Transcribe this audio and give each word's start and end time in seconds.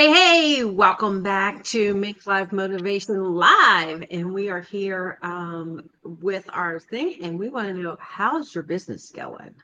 Hey, 0.00 0.12
hey, 0.12 0.64
welcome 0.64 1.22
back 1.22 1.62
to 1.64 1.94
Mink 1.94 2.26
Life 2.26 2.52
Motivation 2.52 3.22
Live. 3.34 4.02
And 4.10 4.32
we 4.32 4.48
are 4.48 4.62
here 4.62 5.18
um, 5.20 5.90
with 6.02 6.48
our 6.54 6.80
thing, 6.80 7.16
and 7.22 7.38
we 7.38 7.50
want 7.50 7.68
to 7.68 7.74
know 7.74 7.98
how's 8.00 8.54
your 8.54 8.64
business 8.64 9.10
going? 9.10 9.54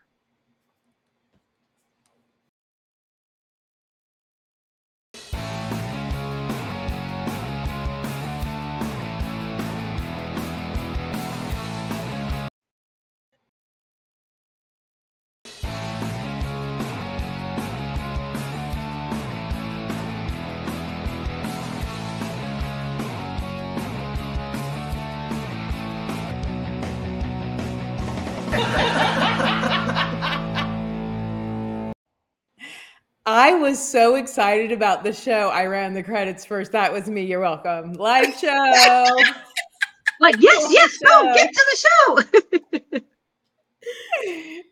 I 33.36 33.52
was 33.52 33.78
so 33.78 34.14
excited 34.14 34.72
about 34.72 35.04
the 35.04 35.12
show. 35.12 35.50
I 35.50 35.66
ran 35.66 35.92
the 35.92 36.02
credits 36.02 36.46
first. 36.46 36.72
That 36.72 36.90
was 36.90 37.10
me. 37.10 37.22
You're 37.22 37.40
welcome. 37.40 37.92
Live 37.92 38.34
show. 38.34 38.48
like, 40.20 40.36
yes, 40.38 40.66
yes, 40.70 40.96
go 41.04 41.34
get 41.34 41.52
to 41.52 41.66
the 41.70 42.94
show. 42.94 43.00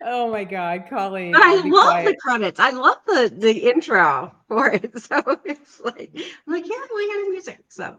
oh 0.07 0.31
my 0.31 0.45
God, 0.45 0.85
Colleen. 0.89 1.33
But 1.33 1.43
I 1.43 1.57
love 1.57 1.71
quiet. 1.71 2.07
the 2.07 2.17
credits. 2.17 2.59
I 2.59 2.71
love 2.71 2.97
the 3.07 3.31
the 3.37 3.53
intro 3.53 4.35
for 4.49 4.69
it. 4.71 4.93
So 5.05 5.23
it's 5.45 5.81
like, 5.81 6.11
I'm 6.15 6.53
like, 6.53 6.67
yeah, 6.67 6.77
we 6.95 7.09
got 7.09 7.31
music. 7.31 7.61
So 7.69 7.99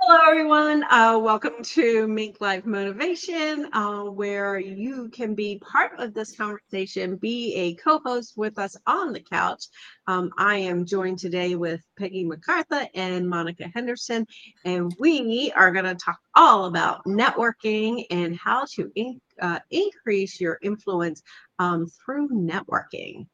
hello 0.00 0.20
everyone. 0.30 0.84
Uh, 0.84 1.18
welcome 1.18 1.62
to 1.62 2.06
Mink 2.08 2.40
Life 2.40 2.66
Motivation, 2.66 3.68
uh, 3.72 4.02
where 4.04 4.58
you 4.58 5.08
can 5.08 5.34
be 5.34 5.58
part 5.58 5.98
of 5.98 6.14
this 6.14 6.36
conversation, 6.36 7.16
be 7.16 7.54
a 7.54 7.74
co-host 7.74 8.34
with 8.36 8.58
us 8.58 8.76
on 8.86 9.12
the 9.12 9.20
couch. 9.20 9.64
Um, 10.06 10.30
I 10.38 10.56
am 10.58 10.84
joined 10.84 11.18
today 11.18 11.56
with 11.56 11.80
Peggy 11.98 12.24
McCartha 12.24 12.88
and 12.94 13.28
Monica 13.28 13.70
Henderson, 13.74 14.26
and 14.64 14.94
we 14.98 15.52
are 15.56 15.72
going 15.72 15.86
to 15.86 15.94
talk 15.94 16.18
all 16.34 16.66
about 16.66 17.04
networking 17.04 18.04
and 18.10 18.36
how 18.36 18.66
to 18.74 18.90
in, 18.94 19.20
uh, 19.40 19.60
increase 19.70 20.40
your 20.40 20.58
influence 20.62 21.22
um, 21.58 21.86
through 21.86 22.28
networking. 22.28 23.26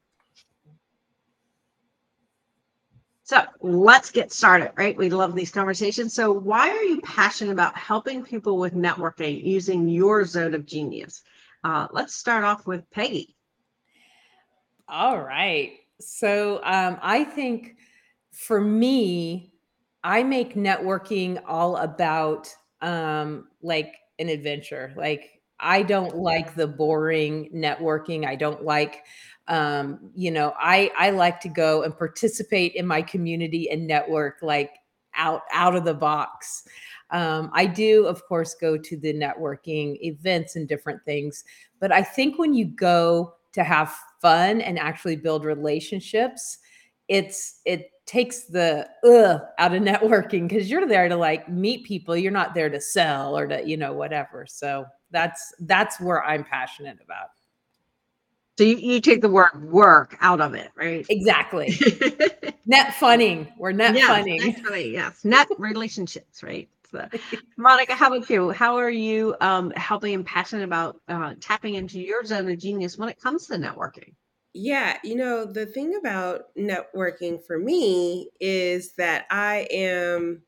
So 3.33 3.47
let's 3.63 4.11
get 4.11 4.31
started, 4.31 4.73
right? 4.77 4.95
We 4.95 5.09
love 5.09 5.35
these 5.35 5.51
conversations. 5.51 6.13
So, 6.13 6.31
why 6.31 6.69
are 6.69 6.83
you 6.83 7.01
passionate 7.01 7.53
about 7.53 7.75
helping 7.75 8.23
people 8.23 8.59
with 8.59 8.75
networking 8.75 9.43
using 9.43 9.89
your 9.89 10.27
zone 10.27 10.53
of 10.53 10.67
genius? 10.67 11.23
Uh, 11.65 11.89
let's 11.93 12.15
start 12.15 12.45
off 12.45 12.67
with 12.67 12.91
Peggy. 12.91 13.35
All 14.87 15.19
right. 15.19 15.79
So, 15.99 16.61
um, 16.63 16.99
I 17.01 17.25
think 17.25 17.77
for 18.33 18.61
me, 18.61 19.55
I 20.05 20.23
make 20.25 20.55
networking 20.55 21.41
all 21.47 21.79
about 21.79 22.55
um, 22.83 23.49
like 23.63 23.95
an 24.19 24.29
adventure. 24.29 24.93
Like, 24.95 25.41
I 25.59 25.85
don't 25.85 26.19
like 26.19 26.55
the 26.55 26.67
boring 26.67 27.49
networking. 27.55 28.27
I 28.27 28.37
don't 28.37 28.63
like 28.63 29.05
um, 29.49 30.11
you 30.15 30.31
know, 30.31 30.55
I 30.59 30.91
I 30.97 31.11
like 31.11 31.41
to 31.41 31.49
go 31.49 31.83
and 31.83 31.97
participate 31.97 32.75
in 32.75 32.87
my 32.87 33.03
community 33.03 33.71
and 33.71 33.87
network 33.87 34.39
like 34.43 34.71
out 35.17 35.43
out 35.53 35.75
of 35.75 35.85
the 35.85 35.95
box. 35.95 36.65
Um, 37.11 37.51
I 37.53 37.67
do, 37.67 38.07
of 38.07 38.25
course, 38.27 38.55
go 38.55 38.79
to 38.79 38.97
the 38.97 39.13
networking 39.13 40.01
events 40.01 40.57
and 40.57 40.67
different 40.67 41.05
things, 41.05 41.45
but 41.81 41.93
I 41.93 42.03
think 42.03 42.39
when 42.39 42.55
you 42.55 42.67
go 42.67 43.35
to 43.53 43.65
have 43.65 43.95
fun 44.21 44.61
and 44.61 44.79
actually 44.79 45.17
build 45.17 45.45
relationships, 45.45 46.59
it's 47.09 47.61
it 47.67 47.91
takes 48.07 48.45
the 48.45 48.89
uh 49.05 49.39
out 49.59 49.75
of 49.75 49.83
networking 49.83 50.49
because 50.49 50.71
you're 50.71 50.87
there 50.87 51.09
to 51.09 51.17
like 51.17 51.49
meet 51.49 51.85
people. 51.85 52.17
You're 52.17 52.33
not 52.33 52.55
there 52.55 52.71
to 52.71 52.81
sell 52.81 53.37
or 53.37 53.47
to 53.47 53.63
you 53.67 53.77
know 53.77 53.93
whatever. 53.93 54.47
So 54.49 54.87
that's 55.11 55.53
that's 55.61 56.01
where 56.01 56.25
I'm 56.25 56.45
passionate 56.45 56.99
about. 57.05 57.29
So 58.59 58.65
you, 58.65 58.77
you 58.77 59.01
take 59.01 59.23
the 59.23 59.31
word 59.31 59.71
work 59.71 60.17
out 60.21 60.41
of 60.41 60.55
it, 60.55 60.71
right? 60.77 61.07
Exactly. 61.09 61.75
net 62.67 62.95
funning. 62.95 63.49
We're 63.57 63.73
net 63.73 63.95
yes, 63.95 64.07
funning. 64.07 64.41
Net 64.41 64.87
yes. 64.91 65.25
Net 65.25 65.49
relationships, 65.59 66.43
right? 66.43 66.69
So, 66.91 67.09
Monica, 67.57 67.95
how 67.95 68.13
about 68.13 68.29
you? 68.29 68.51
How 68.51 68.77
are 68.77 68.91
you 68.91 69.35
um, 69.41 69.71
helping 69.71 70.15
and 70.15 70.27
passionate 70.27 70.65
about 70.65 71.01
uh, 71.09 71.35
tapping 71.41 71.75
into 71.77 71.99
your 71.99 72.25
zone 72.25 72.51
of 72.51 72.59
genius 72.59 72.99
when 72.99 73.09
it 73.09 73.19
comes 73.19 73.47
to 73.47 73.55
networking? 73.55 74.13
Yeah, 74.53 74.99
you 75.03 75.17
know, 75.17 75.47
the 75.47 75.65
thing 75.65 75.97
about 75.99 76.55
networking 76.55 77.43
for 77.43 77.59
me 77.59 78.29
is 78.39 78.93
that 78.97 79.25
I 79.31 79.67
am 79.71 80.43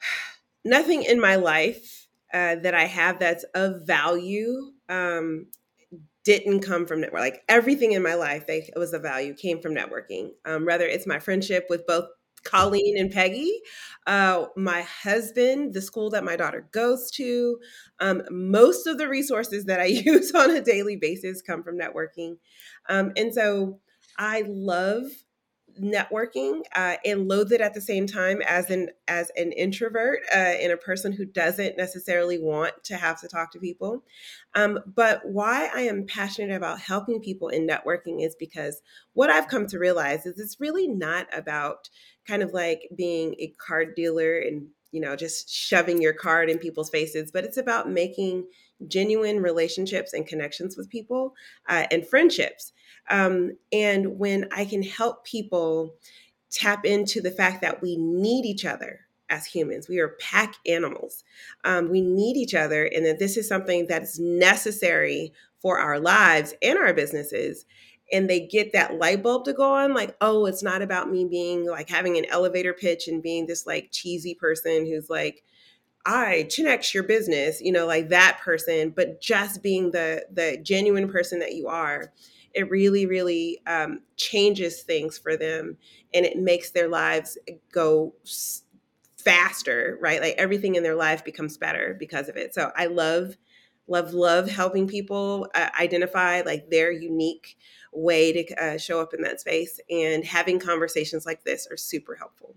nothing 0.64 1.02
in 1.02 1.20
my 1.20 1.36
life 1.36 2.06
uh, 2.32 2.56
that 2.56 2.74
I 2.74 2.84
have 2.84 3.18
that's 3.18 3.44
of 3.54 3.86
value 3.86 4.72
um, 4.88 5.46
didn't 6.24 6.60
come 6.60 6.86
from 6.86 7.00
network. 7.00 7.20
Like 7.20 7.42
everything 7.48 7.92
in 7.92 8.02
my 8.02 8.14
life 8.14 8.46
that 8.46 8.70
was 8.76 8.92
of 8.92 9.02
value 9.02 9.34
came 9.34 9.60
from 9.60 9.74
networking. 9.74 10.30
Um, 10.44 10.66
whether 10.66 10.86
it's 10.86 11.06
my 11.06 11.18
friendship 11.18 11.66
with 11.70 11.86
both 11.86 12.06
Colleen 12.44 12.96
and 12.98 13.10
Peggy, 13.10 13.52
uh, 14.06 14.46
my 14.56 14.82
husband, 14.82 15.74
the 15.74 15.82
school 15.82 16.10
that 16.10 16.24
my 16.24 16.36
daughter 16.36 16.68
goes 16.72 17.10
to. 17.12 17.58
Um, 18.00 18.22
most 18.30 18.86
of 18.86 18.98
the 18.98 19.08
resources 19.08 19.64
that 19.66 19.80
I 19.80 19.84
use 20.06 20.32
on 20.32 20.50
a 20.50 20.60
daily 20.60 20.96
basis 20.96 21.42
come 21.42 21.62
from 21.62 21.78
networking. 21.78 22.36
Um, 22.88 23.12
and 23.16 23.32
so 23.32 23.80
I 24.18 24.44
love 24.46 25.04
networking 25.80 26.62
uh, 26.74 26.96
and 27.04 27.28
loathe 27.28 27.52
it 27.52 27.60
at 27.60 27.74
the 27.74 27.80
same 27.80 28.06
time 28.06 28.42
as 28.46 28.70
an 28.70 28.88
as 29.08 29.30
an 29.36 29.52
introvert 29.52 30.20
uh, 30.34 30.38
and 30.38 30.72
a 30.72 30.76
person 30.76 31.12
who 31.12 31.24
doesn't 31.24 31.76
necessarily 31.76 32.38
want 32.38 32.72
to 32.84 32.96
have 32.96 33.20
to 33.20 33.28
talk 33.28 33.50
to 33.52 33.58
people. 33.58 34.02
Um, 34.54 34.80
but 34.86 35.20
why 35.24 35.70
i 35.74 35.82
am 35.82 36.06
passionate 36.06 36.54
about 36.54 36.80
helping 36.80 37.20
people 37.20 37.48
in 37.48 37.66
networking 37.66 38.24
is 38.24 38.34
because 38.38 38.82
what 39.12 39.30
i've 39.30 39.48
come 39.48 39.66
to 39.68 39.78
realize 39.78 40.26
is 40.26 40.38
it's 40.38 40.60
really 40.60 40.88
not 40.88 41.26
about 41.36 41.88
kind 42.26 42.42
of 42.42 42.52
like 42.52 42.88
being 42.96 43.34
a 43.38 43.52
card 43.64 43.94
dealer 43.94 44.38
and 44.38 44.66
you 44.92 45.00
know 45.00 45.16
just 45.16 45.48
shoving 45.48 46.02
your 46.02 46.12
card 46.12 46.50
in 46.50 46.58
people's 46.58 46.90
faces 46.90 47.30
but 47.30 47.44
it's 47.44 47.56
about 47.56 47.88
making 47.88 48.46
genuine 48.88 49.40
relationships 49.40 50.12
and 50.12 50.26
connections 50.26 50.76
with 50.76 50.88
people 50.88 51.34
uh, 51.68 51.86
and 51.90 52.06
friendships 52.06 52.72
um, 53.08 53.52
and 53.72 54.18
when 54.18 54.48
I 54.52 54.64
can 54.64 54.82
help 54.82 55.24
people 55.24 55.94
tap 56.50 56.84
into 56.84 57.20
the 57.20 57.30
fact 57.30 57.60
that 57.62 57.82
we 57.82 57.96
need 57.96 58.44
each 58.44 58.64
other 58.64 59.00
as 59.28 59.46
humans, 59.46 59.88
we 59.88 59.98
are 59.98 60.16
pack 60.20 60.54
animals. 60.66 61.24
Um, 61.64 61.88
we 61.88 62.00
need 62.00 62.36
each 62.36 62.54
other, 62.54 62.84
and 62.84 63.06
that 63.06 63.18
this 63.18 63.36
is 63.36 63.48
something 63.48 63.86
that's 63.86 64.18
necessary 64.18 65.32
for 65.60 65.78
our 65.78 66.00
lives 66.00 66.54
and 66.62 66.78
our 66.78 66.94
businesses. 66.94 67.66
And 68.12 68.28
they 68.28 68.40
get 68.40 68.72
that 68.72 68.98
light 68.98 69.22
bulb 69.22 69.44
to 69.44 69.52
go 69.52 69.72
on, 69.74 69.94
like, 69.94 70.16
oh, 70.20 70.46
it's 70.46 70.62
not 70.62 70.82
about 70.82 71.10
me 71.10 71.24
being 71.24 71.66
like 71.68 71.88
having 71.88 72.16
an 72.16 72.24
elevator 72.28 72.72
pitch 72.72 73.06
and 73.06 73.22
being 73.22 73.46
this 73.46 73.66
like 73.66 73.90
cheesy 73.92 74.34
person 74.34 74.84
who's 74.86 75.08
like, 75.08 75.44
I 76.06 76.46
10x 76.48 76.94
your 76.94 77.02
business, 77.02 77.60
you 77.60 77.72
know, 77.72 77.86
like 77.86 78.08
that 78.08 78.38
person, 78.42 78.90
but 78.90 79.20
just 79.20 79.62
being 79.62 79.90
the 79.90 80.24
the 80.32 80.58
genuine 80.62 81.08
person 81.08 81.40
that 81.40 81.54
you 81.54 81.68
are 81.68 82.10
it 82.54 82.70
really, 82.70 83.06
really 83.06 83.60
um, 83.66 84.00
changes 84.16 84.82
things 84.82 85.18
for 85.18 85.36
them 85.36 85.76
and 86.12 86.26
it 86.26 86.38
makes 86.38 86.70
their 86.70 86.88
lives 86.88 87.38
go 87.72 88.14
faster, 89.16 89.98
right? 90.00 90.20
Like 90.20 90.34
everything 90.36 90.74
in 90.74 90.82
their 90.82 90.94
life 90.94 91.24
becomes 91.24 91.56
better 91.56 91.96
because 91.98 92.28
of 92.28 92.36
it. 92.36 92.54
So 92.54 92.72
I 92.76 92.86
love, 92.86 93.36
love, 93.86 94.14
love 94.14 94.48
helping 94.48 94.88
people 94.88 95.48
uh, 95.54 95.68
identify 95.78 96.42
like 96.44 96.70
their 96.70 96.90
unique 96.90 97.56
way 97.92 98.32
to 98.32 98.64
uh, 98.64 98.78
show 98.78 99.00
up 99.00 99.14
in 99.14 99.22
that 99.22 99.40
space. 99.40 99.78
And 99.90 100.24
having 100.24 100.58
conversations 100.58 101.26
like 101.26 101.44
this 101.44 101.68
are 101.70 101.76
super 101.76 102.14
helpful. 102.16 102.56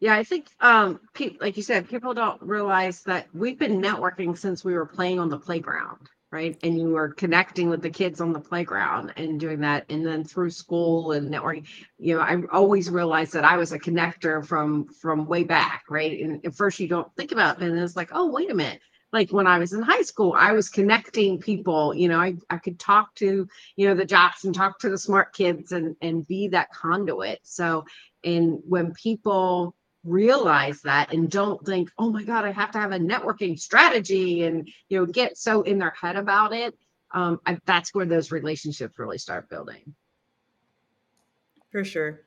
Yeah, 0.00 0.14
I 0.16 0.24
think, 0.24 0.48
um, 0.60 1.00
like 1.40 1.56
you 1.56 1.62
said, 1.62 1.88
people 1.88 2.12
don't 2.12 2.42
realize 2.42 3.02
that 3.04 3.26
we've 3.32 3.58
been 3.58 3.80
networking 3.80 4.36
since 4.36 4.62
we 4.62 4.74
were 4.74 4.84
playing 4.84 5.18
on 5.18 5.30
the 5.30 5.38
playground 5.38 6.10
right? 6.34 6.58
And 6.64 6.78
you 6.78 6.90
were 6.90 7.10
connecting 7.14 7.70
with 7.70 7.82
the 7.82 7.90
kids 7.90 8.20
on 8.20 8.34
the 8.34 8.40
playground 8.40 9.12
and 9.16 9.40
doing 9.40 9.60
that. 9.60 9.86
And 9.90 10.04
then 10.06 10.24
through 10.24 10.50
school 10.50 11.12
and 11.12 11.32
networking, 11.32 11.66
you 11.98 12.16
know, 12.16 12.22
I 12.22 12.36
always 12.52 12.90
realized 12.90 13.34
that 13.34 13.44
I 13.44 13.56
was 13.56 13.72
a 13.72 13.78
connector 13.78 14.44
from 14.46 14.88
from 15.02 15.26
way 15.26 15.44
back, 15.44 15.84
right? 15.90 16.20
And 16.22 16.44
at 16.46 16.56
first 16.56 16.80
you 16.80 16.88
don't 16.88 17.14
think 17.16 17.32
about 17.32 17.62
it, 17.62 17.70
and 17.70 17.78
it's 17.78 17.96
like, 17.96 18.10
oh, 18.12 18.30
wait 18.32 18.50
a 18.50 18.54
minute. 18.54 18.82
like 19.14 19.30
when 19.32 19.46
I 19.46 19.58
was 19.58 19.72
in 19.72 19.80
high 19.82 20.02
school, 20.02 20.34
I 20.36 20.52
was 20.52 20.68
connecting 20.68 21.38
people, 21.38 21.94
you 21.94 22.08
know, 22.08 22.20
I, 22.20 22.34
I 22.50 22.58
could 22.58 22.78
talk 22.80 23.14
to, 23.16 23.48
you 23.76 23.88
know, 23.88 23.94
the 23.94 24.04
jocks 24.04 24.44
and 24.44 24.54
talk 24.54 24.80
to 24.80 24.90
the 24.90 24.98
smart 24.98 25.32
kids 25.32 25.72
and, 25.72 25.96
and 26.02 26.26
be 26.26 26.48
that 26.48 26.72
conduit. 26.72 27.40
So, 27.44 27.84
and 28.24 28.60
when 28.66 28.92
people 28.94 29.74
realize 30.04 30.82
that 30.82 31.12
and 31.12 31.30
don't 31.30 31.64
think, 31.64 31.90
oh 31.98 32.10
my 32.10 32.24
God, 32.24 32.44
I 32.44 32.52
have 32.52 32.72
to 32.72 32.78
have 32.78 32.92
a 32.92 32.98
networking 32.98 33.58
strategy 33.58 34.42
and, 34.44 34.68
you 34.88 34.98
know, 34.98 35.06
get 35.06 35.38
so 35.38 35.62
in 35.62 35.78
their 35.78 35.94
head 36.00 36.16
about 36.16 36.52
it, 36.52 36.74
um, 37.12 37.40
I, 37.46 37.58
that's 37.64 37.94
where 37.94 38.06
those 38.06 38.32
relationships 38.32 38.98
really 38.98 39.18
start 39.18 39.48
building. 39.48 39.94
For 41.70 41.84
sure. 41.84 42.20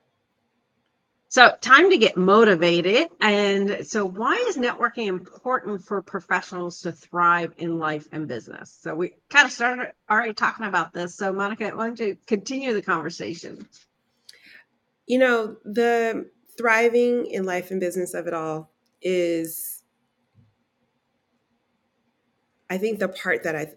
So, 1.30 1.54
time 1.60 1.90
to 1.90 1.98
get 1.98 2.16
motivated. 2.16 3.10
And 3.20 3.86
so, 3.86 4.06
why 4.06 4.46
is 4.48 4.56
networking 4.56 5.08
important 5.08 5.84
for 5.84 6.02
professionals 6.02 6.82
to 6.82 6.94
thrive 6.94 7.54
in 7.58 7.80
life 7.80 8.08
and 8.14 8.30
business? 8.30 8.78
So, 8.82 8.96
we 8.96 9.14
kind 9.30 9.46
of 9.46 9.52
started 9.52 9.92
already 10.10 10.34
talking 10.34 10.66
about 10.66 10.94
this. 10.94 11.16
So, 11.16 11.34
Monica, 11.34 11.70
why 11.76 11.88
don't 11.88 12.00
you 12.00 12.18
continue 12.28 12.74
the 12.74 12.82
conversation? 12.82 13.68
You 15.06 15.20
know, 15.20 15.58
the 15.66 16.30
thriving 16.58 17.28
in 17.28 17.46
life 17.46 17.72
and 17.72 17.80
business 17.80 18.14
of 18.14 18.28
it 18.28 18.34
all 18.34 18.72
is, 19.02 19.84
I 22.70 22.78
think, 22.78 23.00
the 23.00 23.10
part 23.10 23.44
that 23.44 23.56
I 23.56 23.68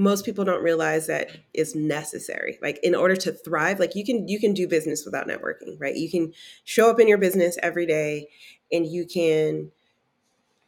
most 0.00 0.24
people 0.24 0.44
don't 0.46 0.62
realize 0.62 1.06
that 1.06 1.30
is 1.52 1.74
necessary. 1.74 2.58
Like 2.62 2.80
in 2.82 2.94
order 2.94 3.16
to 3.16 3.32
thrive 3.32 3.78
like 3.78 3.94
you 3.94 4.04
can 4.04 4.26
you 4.28 4.40
can 4.40 4.54
do 4.54 4.66
business 4.66 5.04
without 5.04 5.28
networking 5.28 5.78
right? 5.78 5.94
You 5.94 6.10
can 6.10 6.32
show 6.64 6.90
up 6.90 6.98
in 7.00 7.06
your 7.06 7.18
business 7.18 7.58
every 7.62 7.86
day 7.86 8.28
and 8.72 8.86
you 8.86 9.04
can 9.06 9.70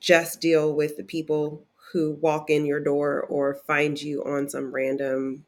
just 0.01 0.41
deal 0.41 0.75
with 0.75 0.97
the 0.99 1.05
people 1.05 1.65
who 1.93 2.13
walk 2.21 2.51
in 2.51 2.67
your 2.67 2.81
door 2.81 3.23
or 3.23 3.55
find 3.67 4.01
you 4.01 4.23
on 4.25 4.51
some 4.51 4.73
random 4.75 5.47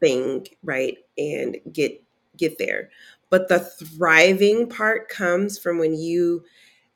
thing 0.00 0.46
right? 0.62 0.96
And 1.18 1.58
get 1.70 2.02
get 2.38 2.56
there 2.58 2.90
but 3.32 3.48
the 3.48 3.60
thriving 3.60 4.68
part 4.68 5.08
comes 5.08 5.58
from 5.58 5.78
when 5.78 5.94
you 5.94 6.44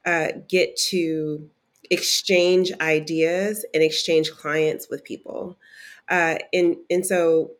uh, 0.04 0.28
get 0.50 0.76
to 0.76 1.48
exchange 1.90 2.70
ideas 2.78 3.64
and 3.72 3.82
exchange 3.82 4.30
clients 4.32 4.90
with 4.90 5.02
people. 5.02 5.58
Uh, 6.10 6.36
and 6.52 6.76
and 6.90 7.06
so 7.06 7.52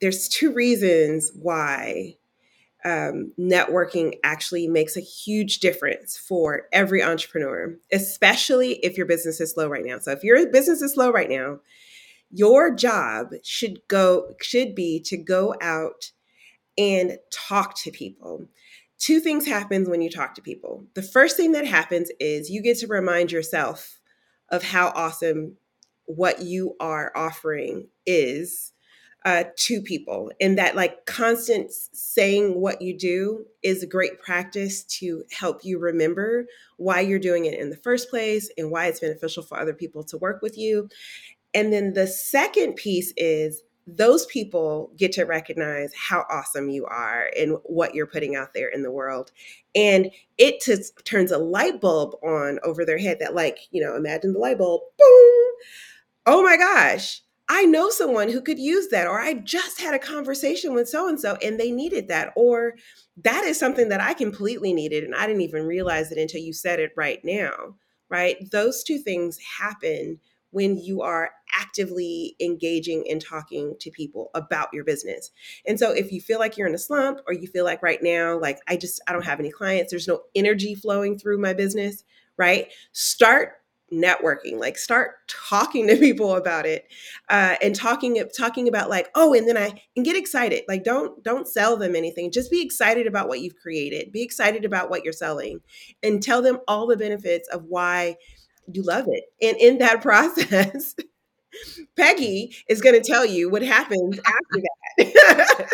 there's 0.00 0.28
two 0.28 0.52
reasons 0.52 1.30
why 1.40 2.16
um, 2.84 3.32
networking 3.38 4.18
actually 4.24 4.66
makes 4.66 4.96
a 4.96 5.00
huge 5.00 5.60
difference 5.60 6.18
for 6.18 6.62
every 6.72 7.04
entrepreneur, 7.04 7.76
especially 7.92 8.72
if 8.84 8.96
your 8.96 9.06
business 9.06 9.40
is 9.40 9.52
slow 9.52 9.68
right 9.68 9.84
now. 9.84 10.00
So 10.00 10.10
if 10.10 10.24
your 10.24 10.50
business 10.50 10.82
is 10.82 10.94
slow 10.94 11.12
right 11.12 11.30
now, 11.30 11.60
your 12.32 12.74
job 12.74 13.28
should 13.44 13.86
go 13.86 14.34
should 14.42 14.74
be 14.74 14.98
to 15.02 15.16
go 15.16 15.54
out 15.62 16.10
and 16.78 17.18
talk 17.30 17.76
to 17.76 17.90
people 17.90 18.46
two 18.98 19.20
things 19.20 19.46
happens 19.46 19.88
when 19.88 20.02
you 20.02 20.10
talk 20.10 20.34
to 20.34 20.42
people. 20.42 20.84
The 20.94 21.02
first 21.02 21.36
thing 21.36 21.52
that 21.52 21.66
happens 21.66 22.10
is 22.20 22.50
you 22.50 22.62
get 22.62 22.78
to 22.78 22.86
remind 22.86 23.32
yourself 23.32 24.00
of 24.50 24.62
how 24.62 24.88
awesome 24.94 25.56
what 26.06 26.42
you 26.42 26.76
are 26.80 27.12
offering 27.14 27.88
is 28.06 28.72
uh, 29.24 29.42
to 29.56 29.82
people 29.82 30.30
and 30.40 30.56
that 30.56 30.76
like 30.76 31.04
constant 31.04 31.72
saying 31.72 32.60
what 32.60 32.80
you 32.80 32.96
do 32.96 33.44
is 33.64 33.82
a 33.82 33.86
great 33.86 34.20
practice 34.20 34.84
to 34.84 35.24
help 35.32 35.64
you 35.64 35.80
remember 35.80 36.46
why 36.76 37.00
you're 37.00 37.18
doing 37.18 37.44
it 37.44 37.58
in 37.58 37.68
the 37.68 37.76
first 37.76 38.08
place 38.08 38.48
and 38.56 38.70
why 38.70 38.86
it's 38.86 39.00
beneficial 39.00 39.42
for 39.42 39.58
other 39.58 39.74
people 39.74 40.04
to 40.04 40.16
work 40.18 40.42
with 40.42 40.56
you 40.56 40.88
and 41.54 41.72
then 41.72 41.94
the 41.94 42.06
second 42.06 42.76
piece 42.76 43.12
is 43.16 43.62
those 43.86 44.26
people 44.26 44.92
get 44.96 45.12
to 45.12 45.24
recognize 45.24 45.92
how 45.94 46.24
awesome 46.28 46.68
you 46.70 46.86
are 46.86 47.30
and 47.38 47.56
what 47.64 47.94
you're 47.94 48.06
putting 48.06 48.34
out 48.34 48.52
there 48.54 48.68
in 48.68 48.82
the 48.82 48.90
world. 48.90 49.30
And 49.74 50.10
it 50.38 50.60
just 50.60 51.04
turns 51.04 51.30
a 51.30 51.38
light 51.38 51.80
bulb 51.80 52.14
on 52.22 52.58
over 52.64 52.84
their 52.84 52.98
head 52.98 53.18
that, 53.20 53.34
like, 53.34 53.58
you 53.70 53.82
know, 53.82 53.94
imagine 53.96 54.32
the 54.32 54.38
light 54.40 54.58
bulb, 54.58 54.80
boom. 54.98 55.50
Oh 56.26 56.42
my 56.42 56.56
gosh, 56.56 57.22
I 57.48 57.64
know 57.64 57.90
someone 57.90 58.28
who 58.30 58.40
could 58.42 58.58
use 58.58 58.88
that. 58.88 59.06
Or 59.06 59.20
I 59.20 59.34
just 59.34 59.80
had 59.80 59.94
a 59.94 59.98
conversation 59.98 60.74
with 60.74 60.88
so 60.88 61.08
and 61.08 61.20
so 61.20 61.36
and 61.42 61.58
they 61.60 61.70
needed 61.70 62.08
that. 62.08 62.32
Or 62.36 62.74
that 63.22 63.44
is 63.44 63.58
something 63.58 63.88
that 63.90 64.00
I 64.00 64.14
completely 64.14 64.72
needed 64.72 65.04
and 65.04 65.14
I 65.14 65.26
didn't 65.26 65.42
even 65.42 65.66
realize 65.66 66.10
it 66.12 66.18
until 66.18 66.40
you 66.40 66.52
said 66.52 66.80
it 66.80 66.92
right 66.96 67.20
now. 67.24 67.76
Right. 68.08 68.36
Those 68.52 68.84
two 68.84 68.98
things 68.98 69.38
happen 69.58 70.20
when 70.50 70.78
you 70.78 71.02
are 71.02 71.30
actively 71.52 72.36
engaging 72.40 73.04
and 73.08 73.20
talking 73.20 73.74
to 73.80 73.90
people 73.90 74.30
about 74.34 74.68
your 74.72 74.84
business. 74.84 75.30
And 75.66 75.78
so 75.78 75.92
if 75.92 76.12
you 76.12 76.20
feel 76.20 76.38
like 76.38 76.56
you're 76.56 76.68
in 76.68 76.74
a 76.74 76.78
slump 76.78 77.20
or 77.26 77.32
you 77.34 77.46
feel 77.46 77.64
like 77.64 77.82
right 77.82 78.02
now 78.02 78.38
like 78.38 78.58
I 78.68 78.76
just 78.76 79.00
I 79.06 79.12
don't 79.12 79.24
have 79.24 79.40
any 79.40 79.50
clients, 79.50 79.90
there's 79.90 80.08
no 80.08 80.22
energy 80.34 80.74
flowing 80.74 81.18
through 81.18 81.38
my 81.38 81.54
business, 81.54 82.04
right? 82.36 82.72
Start 82.92 83.54
networking 83.92 84.58
like 84.58 84.76
start 84.76 85.12
talking 85.28 85.86
to 85.86 85.96
people 85.96 86.34
about 86.34 86.66
it 86.66 86.90
uh, 87.28 87.54
and 87.62 87.72
talking 87.72 88.20
talking 88.36 88.66
about 88.66 88.90
like 88.90 89.08
oh 89.14 89.32
and 89.32 89.46
then 89.46 89.56
i 89.56 89.80
and 89.94 90.04
get 90.04 90.16
excited 90.16 90.64
like 90.66 90.82
don't 90.82 91.22
don't 91.22 91.46
sell 91.46 91.76
them 91.76 91.94
anything 91.94 92.32
just 92.32 92.50
be 92.50 92.60
excited 92.60 93.06
about 93.06 93.28
what 93.28 93.38
you've 93.40 93.54
created 93.54 94.10
be 94.10 94.24
excited 94.24 94.64
about 94.64 94.90
what 94.90 95.04
you're 95.04 95.12
selling 95.12 95.60
and 96.02 96.20
tell 96.20 96.42
them 96.42 96.58
all 96.66 96.88
the 96.88 96.96
benefits 96.96 97.48
of 97.50 97.62
why 97.68 98.16
you 98.72 98.82
love 98.82 99.06
it. 99.08 99.24
And 99.42 99.56
in 99.58 99.78
that 99.78 100.02
process, 100.02 100.94
Peggy 101.96 102.54
is 102.68 102.80
going 102.80 103.00
to 103.00 103.06
tell 103.06 103.24
you 103.24 103.50
what 103.50 103.62
happens 103.62 104.18
after 104.18 104.62
that. 104.98 105.68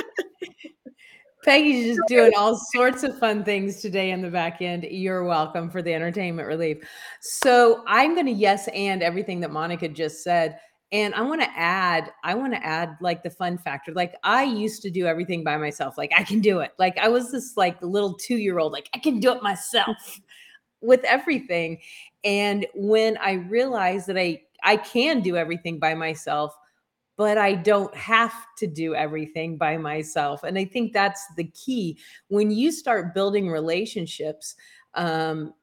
Peggy's 1.45 1.97
just 1.97 2.01
doing 2.09 2.33
all 2.37 2.57
sorts 2.73 3.03
of 3.03 3.19
fun 3.19 3.45
things 3.45 3.81
today 3.81 4.11
in 4.11 4.23
the 4.23 4.31
back 4.31 4.63
end. 4.63 4.85
You're 4.85 5.25
welcome 5.25 5.71
for 5.71 5.83
the 5.83 5.93
entertainment 5.93 6.49
relief. 6.49 6.79
So 7.21 7.83
I'm 7.87 8.15
going 8.15 8.27
to 8.27 8.33
yes 8.33 8.69
and 8.69 9.03
everything 9.03 9.41
that 9.41 9.51
Monica 9.51 9.89
just 9.89 10.23
said. 10.23 10.59
And 10.93 11.15
I 11.15 11.23
want 11.23 11.41
to 11.41 11.49
add, 11.57 12.13
I 12.23 12.35
want 12.35 12.53
to 12.53 12.65
add 12.65 12.97
like 13.01 13.23
the 13.23 13.31
fun 13.31 13.57
factor. 13.57 13.93
Like 13.93 14.15
I 14.25 14.45
used 14.45 14.83
to 14.83 14.91
do 14.91 15.07
everything 15.07 15.43
by 15.43 15.57
myself. 15.57 15.97
Like 15.97 16.13
I 16.17 16.23
can 16.23 16.41
do 16.41 16.61
it. 16.61 16.73
Like 16.79 16.99
I 16.99 17.09
was 17.09 17.33
this 17.33 17.57
like 17.57 17.81
little 17.83 18.15
two 18.15 18.37
year 18.37 18.59
old, 18.59 18.73
like 18.73 18.91
I 18.95 18.99
can 18.99 19.19
do 19.19 19.33
it 19.33 19.43
myself 19.43 20.21
with 20.83 21.03
everything. 21.05 21.79
And 22.25 22.67
when 22.75 23.17
I 23.19 23.33
realized 23.33 24.07
that 24.09 24.19
I 24.19 24.43
I 24.63 24.77
can 24.77 25.21
do 25.21 25.37
everything 25.37 25.79
by 25.79 25.95
myself, 25.95 26.57
but 27.17 27.39
I 27.39 27.55
don't 27.55 27.95
have 27.95 28.35
to 28.59 28.67
do 28.67 28.95
everything 28.95 29.57
by 29.57 29.77
myself. 29.77 30.45
And 30.45 30.59
I 30.59 30.65
think 30.65 30.93
that's 30.93 31.23
the 31.37 31.45
key. 31.45 31.99
When 32.29 32.51
you 32.51 32.73
start 32.73 33.15
building 33.15 33.49
relationships, 33.49 34.55
um, 34.95 35.55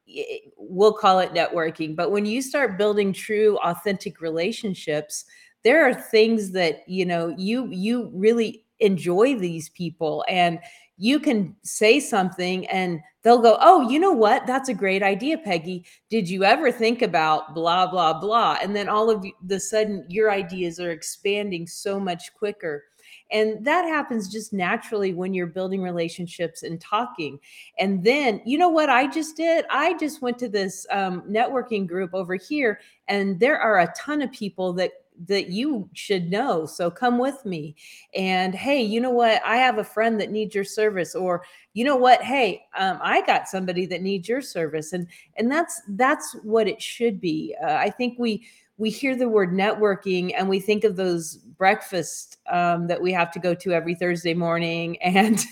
we'll 0.56 0.92
call 0.92 1.20
it 1.20 1.32
networking, 1.32 1.94
but 1.94 2.10
when 2.10 2.26
you 2.26 2.42
start 2.42 2.78
building 2.78 3.12
true, 3.12 3.58
authentic 3.58 4.20
relationships, 4.20 5.24
there 5.62 5.88
are 5.88 5.94
things 5.94 6.52
that 6.52 6.88
you 6.88 7.04
know 7.04 7.34
you 7.36 7.68
you 7.70 8.10
really 8.14 8.64
enjoy 8.80 9.38
these 9.38 9.68
people 9.68 10.24
and 10.28 10.58
you 11.00 11.18
can 11.18 11.56
say 11.62 11.98
something 11.98 12.66
and 12.66 13.00
they'll 13.22 13.40
go, 13.40 13.56
Oh, 13.60 13.88
you 13.88 13.98
know 13.98 14.12
what? 14.12 14.46
That's 14.46 14.68
a 14.68 14.74
great 14.74 15.02
idea, 15.02 15.38
Peggy. 15.38 15.86
Did 16.10 16.28
you 16.28 16.44
ever 16.44 16.70
think 16.70 17.00
about 17.00 17.54
blah, 17.54 17.90
blah, 17.90 18.20
blah? 18.20 18.58
And 18.62 18.76
then 18.76 18.86
all 18.86 19.08
of 19.08 19.24
the 19.42 19.58
sudden, 19.58 20.04
your 20.08 20.30
ideas 20.30 20.78
are 20.78 20.90
expanding 20.90 21.66
so 21.66 21.98
much 21.98 22.34
quicker. 22.34 22.84
And 23.32 23.64
that 23.64 23.86
happens 23.86 24.28
just 24.28 24.52
naturally 24.52 25.14
when 25.14 25.32
you're 25.32 25.46
building 25.46 25.80
relationships 25.80 26.64
and 26.64 26.78
talking. 26.80 27.38
And 27.78 28.04
then, 28.04 28.42
you 28.44 28.58
know 28.58 28.68
what 28.68 28.90
I 28.90 29.06
just 29.06 29.36
did? 29.36 29.64
I 29.70 29.96
just 29.98 30.20
went 30.20 30.38
to 30.40 30.48
this 30.48 30.86
um, 30.90 31.22
networking 31.22 31.86
group 31.86 32.12
over 32.12 32.34
here, 32.34 32.80
and 33.08 33.40
there 33.40 33.58
are 33.58 33.80
a 33.80 33.94
ton 33.96 34.20
of 34.20 34.32
people 34.32 34.72
that 34.74 34.90
that 35.26 35.48
you 35.48 35.88
should 35.92 36.30
know. 36.30 36.66
So 36.66 36.90
come 36.90 37.18
with 37.18 37.44
me. 37.44 37.76
And 38.14 38.54
hey, 38.54 38.82
you 38.82 39.00
know 39.00 39.10
what? 39.10 39.42
I 39.44 39.56
have 39.56 39.78
a 39.78 39.84
friend 39.84 40.20
that 40.20 40.30
needs 40.30 40.54
your 40.54 40.64
service 40.64 41.14
or 41.14 41.42
you 41.72 41.84
know 41.84 41.96
what? 41.96 42.22
Hey, 42.22 42.62
um, 42.76 42.98
I 43.02 43.24
got 43.26 43.48
somebody 43.48 43.86
that 43.86 44.02
needs 44.02 44.28
your 44.28 44.42
service. 44.42 44.92
And 44.92 45.06
and 45.36 45.50
that's 45.50 45.80
that's 45.90 46.34
what 46.42 46.68
it 46.68 46.82
should 46.82 47.20
be. 47.20 47.54
Uh, 47.62 47.74
I 47.74 47.90
think 47.90 48.18
we 48.18 48.46
we 48.80 48.88
hear 48.88 49.14
the 49.14 49.28
word 49.28 49.52
networking 49.52 50.32
and 50.34 50.48
we 50.48 50.58
think 50.58 50.84
of 50.84 50.96
those 50.96 51.36
breakfasts 51.36 52.38
um, 52.50 52.86
that 52.86 53.00
we 53.00 53.12
have 53.12 53.30
to 53.30 53.38
go 53.38 53.54
to 53.54 53.72
every 53.72 53.94
Thursday 53.94 54.32
morning 54.32 54.96
and 55.02 55.44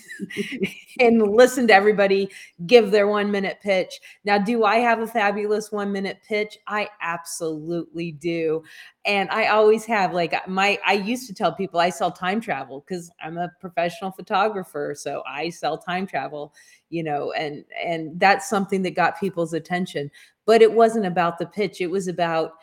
and 0.99 1.21
listen 1.21 1.67
to 1.67 1.73
everybody 1.73 2.27
give 2.65 2.89
their 2.89 3.07
one 3.07 3.29
minute 3.29 3.59
pitch. 3.61 4.01
Now, 4.25 4.39
do 4.39 4.63
I 4.63 4.77
have 4.77 4.99
a 4.99 5.05
fabulous 5.05 5.71
one 5.71 5.91
minute 5.91 6.17
pitch? 6.27 6.57
I 6.65 6.89
absolutely 7.01 8.13
do, 8.13 8.63
and 9.05 9.29
I 9.29 9.49
always 9.49 9.85
have. 9.85 10.11
Like 10.11 10.33
my, 10.47 10.79
I 10.83 10.93
used 10.93 11.27
to 11.27 11.33
tell 11.33 11.53
people 11.53 11.79
I 11.79 11.91
sell 11.91 12.11
time 12.11 12.41
travel 12.41 12.83
because 12.85 13.11
I'm 13.23 13.37
a 13.37 13.51
professional 13.61 14.09
photographer, 14.09 14.95
so 14.97 15.21
I 15.27 15.51
sell 15.51 15.77
time 15.77 16.07
travel. 16.07 16.51
You 16.89 17.03
know, 17.03 17.31
and 17.33 17.63
and 17.85 18.19
that's 18.19 18.49
something 18.49 18.81
that 18.81 18.95
got 18.95 19.19
people's 19.19 19.53
attention. 19.53 20.09
But 20.47 20.63
it 20.63 20.73
wasn't 20.73 21.05
about 21.05 21.37
the 21.37 21.45
pitch; 21.45 21.79
it 21.79 21.91
was 21.91 22.07
about 22.07 22.53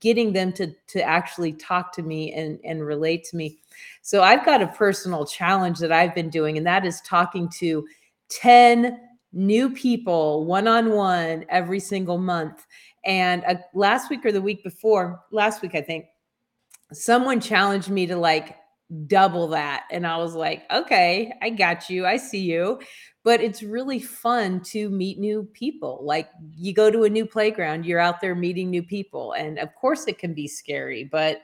getting 0.00 0.32
them 0.32 0.52
to 0.52 0.72
to 0.88 1.02
actually 1.02 1.52
talk 1.52 1.92
to 1.92 2.02
me 2.02 2.32
and 2.32 2.58
and 2.64 2.84
relate 2.84 3.24
to 3.24 3.36
me. 3.36 3.58
So 4.02 4.22
i've 4.22 4.44
got 4.44 4.62
a 4.62 4.68
personal 4.68 5.26
challenge 5.26 5.78
that 5.78 5.92
i've 5.92 6.14
been 6.14 6.30
doing 6.30 6.56
and 6.56 6.66
that 6.66 6.84
is 6.84 7.00
talking 7.02 7.48
to 7.58 7.86
10 8.30 8.98
new 9.32 9.70
people 9.70 10.44
one 10.44 10.66
on 10.66 10.90
one 10.90 11.44
every 11.48 11.80
single 11.80 12.18
month. 12.18 12.66
And 13.04 13.44
uh, 13.46 13.54
last 13.74 14.10
week 14.10 14.24
or 14.24 14.32
the 14.32 14.42
week 14.42 14.64
before 14.64 15.20
last 15.30 15.62
week 15.62 15.74
i 15.74 15.80
think 15.80 16.06
someone 16.92 17.40
challenged 17.40 17.90
me 17.90 18.06
to 18.06 18.16
like 18.16 18.56
double 19.06 19.48
that 19.48 19.84
and 19.90 20.06
i 20.06 20.16
was 20.16 20.34
like 20.34 20.62
okay 20.70 21.32
i 21.42 21.50
got 21.50 21.90
you 21.90 22.06
i 22.06 22.16
see 22.16 22.40
you 22.40 22.78
but 23.26 23.40
it's 23.40 23.60
really 23.60 23.98
fun 23.98 24.60
to 24.60 24.88
meet 24.88 25.18
new 25.18 25.42
people. 25.52 25.98
Like 26.04 26.30
you 26.54 26.72
go 26.72 26.92
to 26.92 27.02
a 27.02 27.10
new 27.10 27.26
playground, 27.26 27.84
you're 27.84 27.98
out 27.98 28.20
there 28.20 28.36
meeting 28.36 28.70
new 28.70 28.84
people. 28.84 29.32
And 29.32 29.58
of 29.58 29.74
course 29.74 30.06
it 30.06 30.20
can 30.20 30.32
be 30.32 30.46
scary, 30.46 31.02
but 31.10 31.42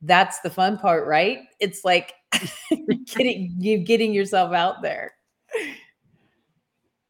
that's 0.00 0.40
the 0.40 0.50
fun 0.50 0.78
part, 0.78 1.06
right? 1.06 1.44
It's 1.60 1.84
like 1.84 2.14
getting 3.06 3.54
you 3.56 3.78
getting 3.78 4.12
yourself 4.12 4.52
out 4.52 4.82
there. 4.82 5.14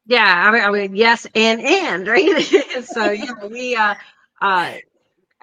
Yeah, 0.05 0.47
I 0.47 0.51
mean, 0.51 0.63
I 0.63 0.69
mean 0.69 0.95
yes, 0.95 1.25
and 1.33 1.59
and 1.59 2.07
right. 2.07 2.43
so 2.85 3.09
yeah, 3.09 3.33
we 3.49 3.75
uh 3.75 3.95
uh 4.43 4.73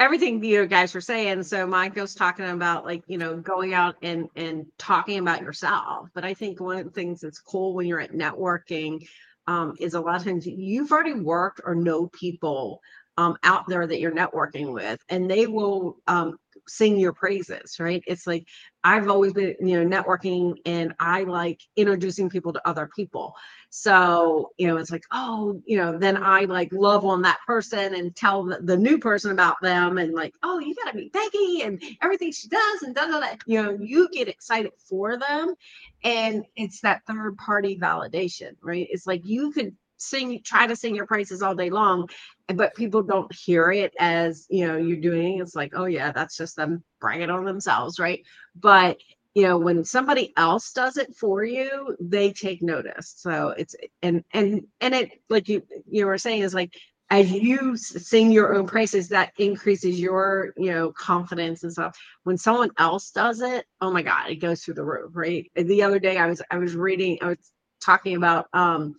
everything 0.00 0.44
you 0.44 0.66
guys 0.66 0.94
were 0.94 1.02
saying. 1.02 1.44
So 1.44 1.66
Michael's 1.66 2.16
talking 2.16 2.46
about 2.50 2.86
like, 2.86 3.04
you 3.08 3.18
know, 3.18 3.38
going 3.38 3.74
out 3.74 3.96
and 4.02 4.28
and 4.36 4.66
talking 4.78 5.20
about 5.20 5.42
yourself. 5.42 6.10
But 6.14 6.24
I 6.24 6.34
think 6.34 6.60
one 6.60 6.78
of 6.78 6.86
the 6.86 6.92
things 6.92 7.22
that's 7.22 7.40
cool 7.40 7.74
when 7.74 7.86
you're 7.86 8.00
at 8.00 8.12
networking 8.14 9.06
um, 9.48 9.76
is 9.80 9.94
a 9.94 10.00
lot 10.02 10.16
of 10.16 10.24
times 10.24 10.46
you've 10.46 10.92
already 10.92 11.14
worked 11.14 11.62
or 11.64 11.76
know 11.76 12.08
people 12.08 12.82
um, 13.18 13.36
out 13.44 13.68
there 13.68 13.86
that 13.86 14.00
you're 14.00 14.12
networking 14.12 14.72
with, 14.74 15.00
and 15.10 15.30
they 15.30 15.46
will 15.46 15.98
um, 16.08 16.38
sing 16.68 16.98
your 16.98 17.14
praises, 17.14 17.78
right? 17.80 18.02
It's 18.08 18.26
like 18.26 18.46
I've 18.84 19.08
always 19.08 19.34
been, 19.34 19.56
you 19.60 19.84
know, 19.84 20.02
networking 20.02 20.56
and 20.66 20.94
I 21.00 21.24
like 21.24 21.60
introducing 21.76 22.30
people 22.30 22.54
to 22.54 22.68
other 22.68 22.90
people. 22.96 23.34
So, 23.70 24.50
you 24.58 24.66
know, 24.66 24.76
it's 24.78 24.90
like, 24.90 25.04
oh, 25.12 25.62
you 25.64 25.76
know, 25.76 25.96
then 25.96 26.16
I 26.16 26.40
like 26.44 26.72
love 26.72 27.04
on 27.04 27.22
that 27.22 27.38
person 27.46 27.94
and 27.94 28.14
tell 28.14 28.44
the, 28.44 28.58
the 28.60 28.76
new 28.76 28.98
person 28.98 29.30
about 29.30 29.60
them 29.62 29.98
and 29.98 30.12
like, 30.12 30.34
oh, 30.42 30.58
you 30.58 30.74
got 30.74 30.90
to 30.90 30.96
meet 30.96 31.12
Becky 31.12 31.62
and 31.62 31.80
everything 32.02 32.32
she 32.32 32.48
does 32.48 32.82
and 32.82 32.94
da 32.94 33.06
da 33.06 33.20
da. 33.20 33.36
You 33.46 33.62
know, 33.62 33.78
you 33.80 34.08
get 34.12 34.26
excited 34.28 34.72
for 34.88 35.16
them. 35.16 35.54
And 36.02 36.44
it's 36.56 36.80
that 36.80 37.02
third 37.06 37.36
party 37.38 37.78
validation, 37.78 38.56
right? 38.60 38.88
It's 38.90 39.06
like 39.06 39.24
you 39.24 39.52
could 39.52 39.76
sing 39.98 40.40
try 40.42 40.66
to 40.66 40.74
sing 40.74 40.94
your 40.94 41.06
praises 41.06 41.42
all 41.42 41.54
day 41.54 41.68
long 41.68 42.08
eh, 42.48 42.54
but 42.54 42.74
people 42.74 43.02
don't 43.02 43.32
hear 43.34 43.70
it 43.70 43.92
as 43.98 44.46
you 44.48 44.66
know 44.66 44.78
you're 44.78 44.96
doing 44.96 45.40
it's 45.40 45.54
like 45.54 45.72
oh 45.76 45.84
yeah 45.84 46.10
that's 46.10 46.38
just 46.38 46.56
them 46.56 46.82
bragging 47.00 47.28
on 47.28 47.44
themselves 47.44 47.98
right 47.98 48.24
but 48.56 48.98
you 49.34 49.42
know 49.42 49.58
when 49.58 49.84
somebody 49.84 50.32
else 50.36 50.72
does 50.72 50.96
it 50.96 51.14
for 51.14 51.44
you 51.44 51.96
they 52.00 52.32
take 52.32 52.62
notice. 52.62 53.14
So 53.16 53.50
it's 53.56 53.74
and 54.02 54.24
and 54.32 54.66
and 54.80 54.94
it 54.94 55.10
like 55.28 55.48
you 55.48 55.62
you 55.88 56.06
were 56.06 56.18
saying 56.18 56.42
is 56.42 56.54
like 56.54 56.74
as 57.10 57.30
you 57.30 57.76
sing 57.76 58.30
your 58.30 58.54
own 58.54 58.66
praises 58.66 59.08
that 59.08 59.32
increases 59.38 59.98
your 60.00 60.52
you 60.56 60.72
know 60.72 60.92
confidence 60.92 61.62
and 61.62 61.72
stuff. 61.72 61.96
When 62.24 62.38
someone 62.38 62.70
else 62.78 63.10
does 63.10 63.40
it 63.40 63.66
oh 63.80 63.90
my 63.90 64.02
god 64.02 64.30
it 64.30 64.36
goes 64.36 64.62
through 64.64 64.74
the 64.74 64.84
roof 64.84 65.10
right? 65.14 65.50
The 65.54 65.82
other 65.82 65.98
day 65.98 66.16
i 66.16 66.26
was 66.26 66.42
i 66.50 66.58
was 66.58 66.74
reading 66.74 67.18
i 67.22 67.28
was 67.28 67.52
talking 67.80 68.16
about 68.16 68.46
um 68.52 68.96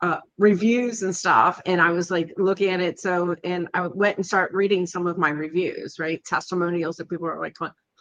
uh, 0.00 0.18
reviews 0.36 1.02
and 1.02 1.14
stuff 1.14 1.62
and 1.64 1.80
i 1.80 1.90
was 1.90 2.10
like 2.10 2.32
looking 2.36 2.70
at 2.70 2.80
it 2.80 2.98
so 2.98 3.36
and 3.44 3.68
i 3.72 3.86
went 3.86 4.16
and 4.16 4.26
started 4.26 4.52
reading 4.52 4.84
some 4.84 5.06
of 5.06 5.16
my 5.16 5.30
reviews 5.30 5.98
right? 6.00 6.24
Testimonials 6.24 6.96
that 6.96 7.08
people 7.08 7.28
are 7.28 7.38
like 7.38 7.54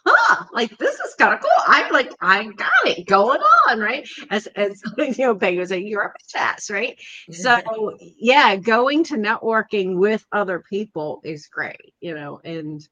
huh 0.06 0.46
like 0.54 0.78
this 0.78 0.96
is 1.00 1.16
kind 1.16 1.34
of 1.34 1.40
cool. 1.42 1.50
I'm 1.68 1.92
like 1.92 2.12
i 2.22 2.46
got 2.46 2.72
it 2.86 3.06
going 3.08 3.40
on 3.70 3.80
right? 3.80 4.08
As 4.30 4.48
as 4.48 4.82
you 4.98 5.16
know 5.26 5.36
Peggy 5.36 5.60
was 5.60 5.70
saying 5.70 5.88
you're 5.88 6.04
a 6.04 6.38
bitch 6.38 6.70
right? 6.72 7.00
So 7.32 7.98
yeah 8.00 8.56
going 8.56 9.04
to 9.06 9.16
networking 9.16 9.98
with 9.98 10.26
other 10.32 10.64
people 10.70 11.22
is 11.24 11.48
great 11.48 11.94
you 12.02 12.14
know 12.16 12.40
and 12.44 12.88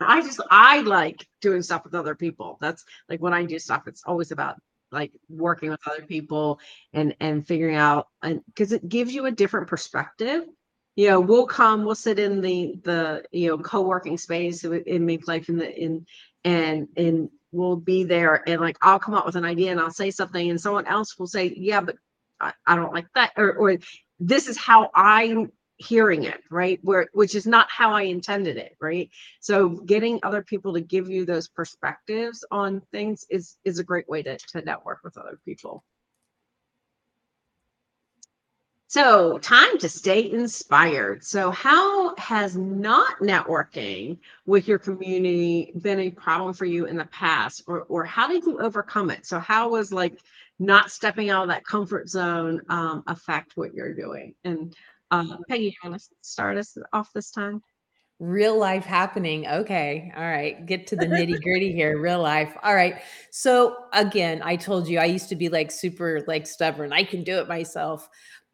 I 0.00 0.20
just 0.20 0.40
I 0.50 0.80
like 0.80 1.26
doing 1.40 1.62
stuff 1.62 1.84
with 1.84 1.94
other 1.94 2.14
people. 2.14 2.58
That's 2.60 2.84
like 3.08 3.20
when 3.20 3.34
I 3.34 3.44
do 3.44 3.58
stuff, 3.58 3.84
it's 3.86 4.02
always 4.04 4.30
about 4.30 4.56
like 4.90 5.12
working 5.28 5.70
with 5.70 5.80
other 5.86 6.02
people 6.02 6.60
and 6.92 7.14
and 7.20 7.46
figuring 7.46 7.76
out 7.76 8.08
and 8.22 8.40
because 8.46 8.72
it 8.72 8.88
gives 8.88 9.12
you 9.14 9.26
a 9.26 9.30
different 9.30 9.66
perspective 9.66 10.44
you 10.98 11.08
know 11.08 11.20
we'll 11.20 11.46
come 11.46 11.84
we'll 11.84 11.94
sit 11.94 12.18
in 12.18 12.40
the 12.40 12.74
the 12.82 13.22
you 13.30 13.48
know 13.48 13.56
co-working 13.56 14.18
space 14.18 14.64
in 14.64 15.06
Mink 15.06 15.28
Life 15.28 15.48
in 15.48 15.56
the 15.56 15.72
in 15.72 16.04
and 16.44 16.88
and 16.96 17.30
we'll 17.52 17.76
be 17.76 18.02
there 18.02 18.42
and 18.48 18.60
like 18.60 18.76
i'll 18.82 18.98
come 18.98 19.14
up 19.14 19.24
with 19.24 19.36
an 19.36 19.44
idea 19.44 19.70
and 19.70 19.80
i'll 19.80 19.92
say 19.92 20.10
something 20.10 20.50
and 20.50 20.60
someone 20.60 20.86
else 20.86 21.16
will 21.16 21.28
say 21.28 21.54
yeah 21.56 21.80
but 21.80 21.94
i, 22.40 22.52
I 22.66 22.74
don't 22.74 22.92
like 22.92 23.06
that 23.14 23.32
or, 23.36 23.52
or 23.52 23.78
this 24.18 24.48
is 24.48 24.58
how 24.58 24.90
I'm 24.92 25.52
hearing 25.76 26.24
it 26.24 26.40
right? 26.50 26.80
Where 26.82 27.06
which 27.12 27.36
is 27.36 27.46
not 27.46 27.70
how 27.70 27.92
i 27.92 28.02
intended 28.02 28.56
it 28.56 28.76
right? 28.80 29.08
So 29.38 29.68
getting 29.68 30.18
other 30.24 30.42
people 30.42 30.74
to 30.74 30.80
give 30.80 31.08
you 31.08 31.24
those 31.24 31.46
perspectives 31.46 32.44
on 32.50 32.82
things 32.90 33.24
is 33.30 33.56
is 33.64 33.78
a 33.78 33.84
great 33.84 34.08
way 34.08 34.24
to, 34.24 34.36
to 34.36 34.62
network 34.62 34.98
with 35.04 35.16
other 35.16 35.38
people 35.44 35.84
so 38.88 39.38
time 39.38 39.78
to 39.78 39.88
stay 39.88 40.30
inspired 40.30 41.22
so 41.22 41.50
how 41.50 42.16
has 42.16 42.56
not 42.56 43.16
networking 43.20 44.18
with 44.46 44.66
your 44.66 44.78
community 44.78 45.72
been 45.80 46.00
a 46.00 46.10
problem 46.10 46.52
for 46.52 46.64
you 46.64 46.86
in 46.86 46.96
the 46.96 47.06
past 47.06 47.62
or 47.68 47.82
or 47.84 48.04
how 48.04 48.26
did 48.26 48.44
you 48.44 48.60
overcome 48.60 49.10
it 49.10 49.24
so 49.24 49.38
how 49.38 49.68
was 49.68 49.92
like 49.92 50.18
not 50.58 50.90
stepping 50.90 51.30
out 51.30 51.42
of 51.42 51.48
that 51.48 51.64
comfort 51.64 52.08
zone 52.08 52.60
um, 52.68 53.04
affect 53.06 53.56
what 53.56 53.72
you're 53.72 53.94
doing 53.94 54.34
and 54.42 54.74
um, 55.10 55.42
Peggy, 55.48 55.64
you 55.82 55.90
want 55.90 56.00
to 56.00 56.08
start 56.20 56.56
us 56.56 56.76
off 56.92 57.12
this 57.12 57.30
time? 57.30 57.62
Real 58.20 58.58
life 58.58 58.84
happening. 58.84 59.46
Okay. 59.46 60.12
All 60.16 60.24
right. 60.24 60.66
Get 60.66 60.88
to 60.88 60.96
the 60.96 61.06
nitty 61.06 61.40
gritty 61.40 61.72
here. 61.72 62.00
Real 62.00 62.20
life. 62.20 62.52
All 62.64 62.74
right. 62.74 63.00
So, 63.30 63.76
again, 63.92 64.42
I 64.44 64.56
told 64.56 64.88
you 64.88 64.98
I 64.98 65.04
used 65.04 65.28
to 65.28 65.36
be 65.36 65.48
like 65.48 65.70
super 65.70 66.24
like 66.26 66.44
stubborn. 66.46 66.92
I 66.92 67.04
can 67.04 67.22
do 67.22 67.38
it 67.38 67.46
myself. 67.46 68.08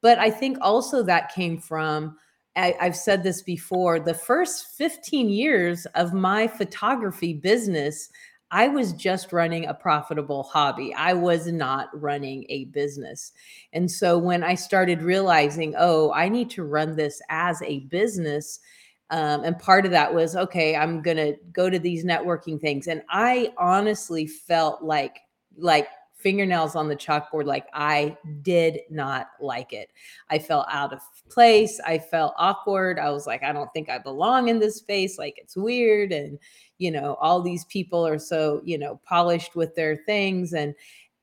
But 0.04 0.18
I 0.18 0.30
think 0.30 0.58
also 0.60 1.02
that 1.04 1.32
came 1.32 1.56
from, 1.56 2.18
I, 2.56 2.76
I've 2.78 2.94
said 2.94 3.22
this 3.22 3.40
before, 3.40 3.98
the 3.98 4.12
first 4.12 4.76
15 4.76 5.30
years 5.30 5.86
of 5.94 6.12
my 6.12 6.46
photography 6.46 7.32
business, 7.32 8.10
I 8.50 8.68
was 8.68 8.92
just 8.92 9.32
running 9.32 9.64
a 9.64 9.72
profitable 9.72 10.42
hobby. 10.42 10.92
I 10.92 11.14
was 11.14 11.46
not 11.46 11.88
running 11.98 12.44
a 12.50 12.66
business. 12.66 13.32
And 13.72 13.90
so 13.90 14.18
when 14.18 14.44
I 14.44 14.56
started 14.56 15.00
realizing, 15.00 15.74
oh, 15.78 16.12
I 16.12 16.28
need 16.28 16.50
to 16.50 16.64
run 16.64 16.96
this 16.96 17.22
as 17.30 17.62
a 17.62 17.80
business, 17.86 18.60
um, 19.08 19.42
and 19.42 19.58
part 19.58 19.86
of 19.86 19.90
that 19.92 20.12
was, 20.12 20.36
okay, 20.36 20.76
I'm 20.76 21.00
going 21.00 21.16
to 21.16 21.34
go 21.50 21.70
to 21.70 21.78
these 21.78 22.04
networking 22.04 22.60
things. 22.60 22.88
And 22.88 23.00
I 23.08 23.54
honestly 23.56 24.26
felt 24.26 24.82
like, 24.82 25.20
like, 25.56 25.88
fingernails 26.24 26.74
on 26.74 26.88
the 26.88 26.96
chalkboard 26.96 27.44
like 27.44 27.68
I 27.72 28.16
did 28.42 28.80
not 28.90 29.28
like 29.40 29.72
it. 29.72 29.90
I 30.28 30.40
felt 30.40 30.66
out 30.68 30.92
of 30.92 31.00
place. 31.30 31.78
I 31.86 31.98
felt 31.98 32.34
awkward. 32.36 32.98
I 32.98 33.10
was 33.10 33.28
like, 33.28 33.44
I 33.44 33.52
don't 33.52 33.72
think 33.72 33.88
I 33.88 33.98
belong 33.98 34.48
in 34.48 34.58
this 34.58 34.78
space. 34.78 35.16
Like 35.18 35.38
it's 35.38 35.56
weird. 35.56 36.10
And 36.10 36.40
you 36.78 36.90
know 36.90 37.14
all 37.20 37.40
these 37.40 37.64
people 37.66 38.06
are 38.06 38.18
so 38.18 38.60
you 38.64 38.78
know 38.78 39.00
polished 39.04 39.54
with 39.54 39.74
their 39.74 39.96
things 39.96 40.52
and 40.52 40.74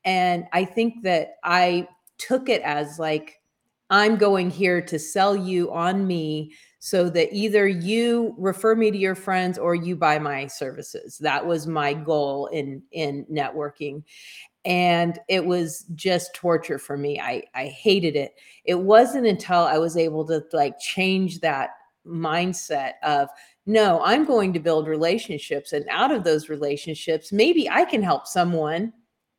and 0.05 0.45
i 0.53 0.63
think 0.63 1.03
that 1.03 1.35
i 1.43 1.87
took 2.17 2.49
it 2.49 2.61
as 2.61 2.99
like 2.99 3.41
i'm 3.89 4.15
going 4.15 4.49
here 4.49 4.81
to 4.81 4.97
sell 4.97 5.35
you 5.35 5.71
on 5.71 6.07
me 6.07 6.53
so 6.79 7.09
that 7.11 7.31
either 7.31 7.67
you 7.67 8.33
refer 8.39 8.75
me 8.75 8.89
to 8.89 8.97
your 8.97 9.13
friends 9.13 9.59
or 9.59 9.75
you 9.75 9.95
buy 9.95 10.17
my 10.17 10.47
services 10.47 11.17
that 11.17 11.45
was 11.45 11.67
my 11.67 11.93
goal 11.93 12.47
in 12.47 12.81
in 12.91 13.25
networking 13.31 14.03
and 14.63 15.19
it 15.27 15.43
was 15.43 15.85
just 15.95 16.35
torture 16.35 16.77
for 16.77 16.95
me 16.95 17.19
i 17.19 17.41
i 17.55 17.65
hated 17.65 18.15
it 18.15 18.35
it 18.65 18.75
wasn't 18.75 19.25
until 19.25 19.59
i 19.59 19.77
was 19.77 19.97
able 19.97 20.25
to 20.25 20.43
like 20.53 20.79
change 20.79 21.39
that 21.39 21.71
mindset 22.05 22.93
of 23.03 23.27
no, 23.65 24.01
I'm 24.03 24.25
going 24.25 24.53
to 24.53 24.59
build 24.59 24.87
relationships. 24.87 25.73
And 25.73 25.85
out 25.89 26.11
of 26.11 26.23
those 26.23 26.49
relationships, 26.49 27.31
maybe 27.31 27.69
I 27.69 27.85
can 27.85 28.01
help 28.01 28.25
someone. 28.27 28.91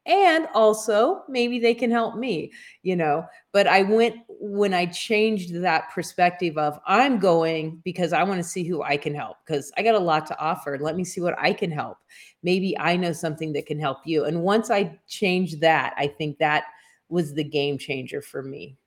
And 0.05 0.49
also, 0.53 1.23
maybe 1.29 1.61
they 1.61 1.75
can 1.75 1.91
help 1.93 2.17
me, 2.17 2.53
you 2.83 2.97
know. 2.97 3.25
But 3.53 3.69
I 3.69 3.83
went 3.85 4.17
when 4.29 4.75
I 4.75 4.87
changed 4.87 5.55
that 5.63 5.91
perspective 5.93 6.59
of 6.59 6.81
I'm 6.87 7.21
going 7.21 7.77
because 7.85 8.13
I 8.13 8.25
want 8.25 8.39
to 8.39 8.45
see 8.49 8.65
who 8.65 8.83
I 8.83 8.97
can 8.97 9.15
help 9.15 9.37
because 9.47 9.71
I 9.77 9.83
got 9.85 9.95
a 9.95 10.01
lot 10.01 10.27
to 10.27 10.39
offer. 10.41 10.77
Let 10.81 10.97
me 10.97 11.05
see 11.05 11.21
what 11.21 11.39
I 11.39 11.53
can 11.53 11.71
help. 11.71 11.99
Maybe 12.43 12.77
I 12.79 12.97
know 12.97 13.13
something 13.13 13.53
that 13.53 13.67
can 13.67 13.79
help 13.79 13.99
you. 14.05 14.25
And 14.25 14.43
once 14.43 14.71
I 14.71 14.99
changed 15.07 15.61
that, 15.61 15.95
I 15.97 16.09
think 16.09 16.39
that 16.39 16.65
was 17.09 17.35
the 17.35 17.45
game 17.45 17.79
changer 17.79 18.21
for 18.23 18.43
me. 18.43 18.79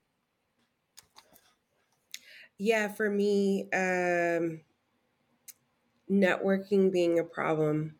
Yeah, 2.58 2.88
for 2.88 3.10
me, 3.10 3.64
um, 3.72 4.62
networking 6.10 6.90
being 6.90 7.16
a 7.18 7.22
problem 7.24 7.96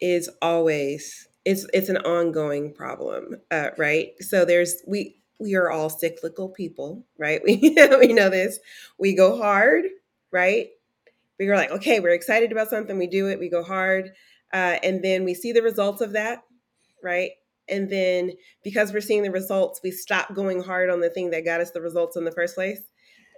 is 0.00 0.30
always 0.42 1.28
it's 1.44 1.66
it's 1.72 1.88
an 1.88 1.98
ongoing 1.98 2.72
problem, 2.72 3.36
uh, 3.50 3.70
right? 3.76 4.12
So 4.20 4.44
there's 4.44 4.82
we 4.86 5.16
we 5.40 5.54
are 5.54 5.70
all 5.70 5.90
cyclical 5.90 6.48
people, 6.48 7.04
right? 7.18 7.40
We 7.44 7.76
we 7.98 8.12
know 8.12 8.30
this. 8.30 8.58
We 8.98 9.14
go 9.14 9.36
hard, 9.36 9.86
right? 10.32 10.68
We're 11.38 11.56
like, 11.56 11.70
okay, 11.70 12.00
we're 12.00 12.14
excited 12.14 12.52
about 12.52 12.70
something, 12.70 12.96
we 12.96 13.08
do 13.08 13.28
it, 13.28 13.40
we 13.40 13.48
go 13.48 13.62
hard, 13.62 14.12
uh, 14.52 14.78
and 14.82 15.02
then 15.02 15.24
we 15.24 15.34
see 15.34 15.52
the 15.52 15.62
results 15.62 16.00
of 16.00 16.12
that, 16.12 16.44
right? 17.02 17.32
And 17.68 17.90
then 17.90 18.32
because 18.62 18.92
we're 18.92 19.00
seeing 19.00 19.22
the 19.22 19.30
results, 19.30 19.80
we 19.82 19.90
stop 19.90 20.34
going 20.34 20.62
hard 20.62 20.90
on 20.90 21.00
the 21.00 21.10
thing 21.10 21.30
that 21.30 21.44
got 21.44 21.60
us 21.60 21.72
the 21.72 21.80
results 21.80 22.16
in 22.16 22.24
the 22.24 22.32
first 22.32 22.54
place. 22.54 22.80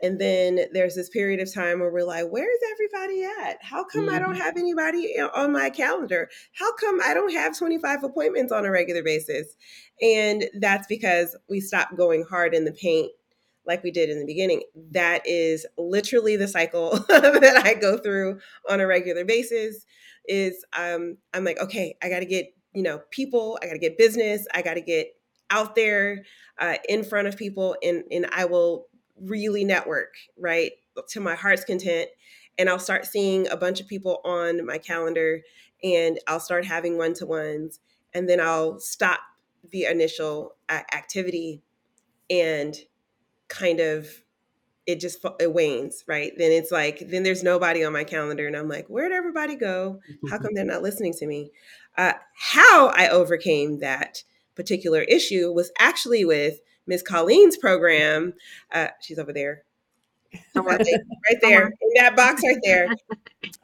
And 0.02 0.20
then 0.20 0.60
there's 0.72 0.94
this 0.94 1.08
period 1.08 1.40
of 1.40 1.52
time 1.52 1.80
where 1.80 1.90
we're 1.90 2.04
like, 2.04 2.26
where's 2.28 2.60
everybody 2.72 3.24
at? 3.24 3.58
How 3.62 3.84
come 3.84 4.06
mm-hmm. 4.06 4.14
I 4.14 4.18
don't 4.18 4.34
mm-hmm. 4.34 4.42
have 4.42 4.56
anybody 4.56 5.14
on 5.18 5.52
my 5.52 5.70
calendar? 5.70 6.28
How 6.52 6.74
come 6.76 7.00
I 7.02 7.14
don't 7.14 7.32
have 7.32 7.56
25 7.56 8.04
appointments 8.04 8.52
on 8.52 8.66
a 8.66 8.70
regular 8.70 9.02
basis? 9.02 9.56
And 10.02 10.44
that's 10.60 10.86
because 10.86 11.36
we 11.48 11.60
stopped 11.60 11.96
going 11.96 12.24
hard 12.28 12.54
in 12.54 12.64
the 12.64 12.72
paint 12.72 13.10
like 13.66 13.82
we 13.82 13.90
did 13.90 14.10
in 14.10 14.20
the 14.20 14.26
beginning. 14.26 14.62
That 14.92 15.22
is 15.24 15.66
literally 15.76 16.36
the 16.36 16.48
cycle 16.48 16.90
that 17.08 17.62
I 17.64 17.74
go 17.74 17.98
through 17.98 18.40
on 18.68 18.80
a 18.80 18.86
regular 18.86 19.24
basis 19.24 19.84
is 20.28 20.64
um, 20.76 21.16
I'm 21.32 21.44
like, 21.44 21.60
okay, 21.60 21.96
I 22.02 22.08
got 22.08 22.20
to 22.20 22.26
get, 22.26 22.46
you 22.74 22.82
know, 22.82 23.00
people, 23.10 23.58
I 23.62 23.66
got 23.66 23.72
to 23.72 23.78
get 23.78 23.98
business, 23.98 24.46
I 24.54 24.62
got 24.62 24.74
to 24.74 24.80
get 24.80 25.08
out 25.50 25.74
there 25.74 26.24
uh, 26.60 26.74
in 26.88 27.04
front 27.04 27.28
of 27.28 27.36
people 27.36 27.76
and, 27.82 28.04
and 28.10 28.26
I 28.32 28.44
will 28.44 28.86
really 29.20 29.64
network, 29.64 30.14
right? 30.38 30.72
To 31.08 31.20
my 31.20 31.34
heart's 31.34 31.64
content. 31.64 32.08
And 32.58 32.70
I'll 32.70 32.78
start 32.78 33.04
seeing 33.04 33.48
a 33.48 33.56
bunch 33.56 33.80
of 33.80 33.86
people 33.88 34.20
on 34.24 34.64
my 34.64 34.78
calendar 34.78 35.42
and 35.84 36.18
I'll 36.26 36.40
start 36.40 36.64
having 36.64 36.96
one 36.96 37.12
to 37.14 37.26
ones. 37.26 37.80
And 38.14 38.28
then 38.28 38.40
I'll 38.40 38.78
stop 38.78 39.20
the 39.70 39.84
initial 39.84 40.56
activity 40.70 41.62
and 42.30 42.74
kind 43.48 43.80
of 43.80 44.08
it 44.86 45.00
just 45.00 45.24
it 45.40 45.52
wanes 45.52 46.04
right 46.06 46.32
then 46.36 46.52
it's 46.52 46.70
like 46.70 47.02
then 47.08 47.22
there's 47.22 47.42
nobody 47.42 47.84
on 47.84 47.92
my 47.92 48.04
calendar 48.04 48.46
and 48.46 48.56
i'm 48.56 48.68
like 48.68 48.86
where'd 48.86 49.12
everybody 49.12 49.56
go 49.56 50.00
how 50.30 50.38
come 50.38 50.54
they're 50.54 50.64
not 50.64 50.82
listening 50.82 51.12
to 51.12 51.26
me 51.26 51.50
uh, 51.98 52.12
how 52.34 52.88
i 52.88 53.08
overcame 53.08 53.80
that 53.80 54.22
particular 54.54 55.02
issue 55.02 55.52
was 55.52 55.70
actually 55.78 56.24
with 56.24 56.60
Miss 56.86 57.02
Colleen's 57.02 57.56
program. 57.56 58.34
Uh, 58.72 58.88
she's 59.00 59.18
over 59.18 59.32
there. 59.32 59.64
right 60.54 61.38
there 61.40 61.66
in 61.80 61.90
that 61.96 62.16
box 62.16 62.42
right 62.44 62.60
there. 62.62 62.88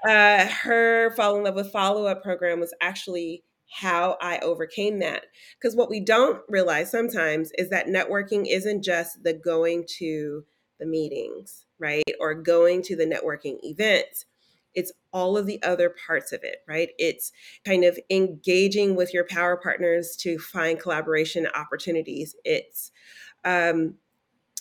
Uh, 0.08 0.46
her 0.46 1.12
fall 1.16 1.36
in 1.36 1.42
love 1.42 1.56
with 1.56 1.72
follow 1.72 2.06
up 2.06 2.22
program 2.22 2.60
was 2.60 2.72
actually 2.80 3.42
how 3.72 4.16
I 4.20 4.38
overcame 4.38 5.00
that. 5.00 5.24
Because 5.58 5.74
what 5.74 5.90
we 5.90 5.98
don't 5.98 6.40
realize 6.48 6.90
sometimes 6.90 7.50
is 7.58 7.70
that 7.70 7.86
networking 7.86 8.46
isn't 8.48 8.82
just 8.82 9.24
the 9.24 9.32
going 9.32 9.84
to 9.98 10.44
the 10.78 10.86
meetings, 10.86 11.66
right? 11.78 12.04
Or 12.20 12.34
going 12.34 12.82
to 12.82 12.96
the 12.96 13.06
networking 13.06 13.58
events. 13.62 14.26
It's 14.74 14.92
all 15.12 15.36
of 15.36 15.46
the 15.46 15.62
other 15.62 15.94
parts 16.06 16.32
of 16.32 16.40
it, 16.42 16.58
right? 16.68 16.90
It's 16.98 17.32
kind 17.64 17.84
of 17.84 17.98
engaging 18.10 18.96
with 18.96 19.12
your 19.12 19.24
power 19.24 19.56
partners 19.56 20.16
to 20.20 20.38
find 20.38 20.80
collaboration 20.80 21.46
opportunities. 21.54 22.34
It's 22.44 22.90
um, 23.44 23.94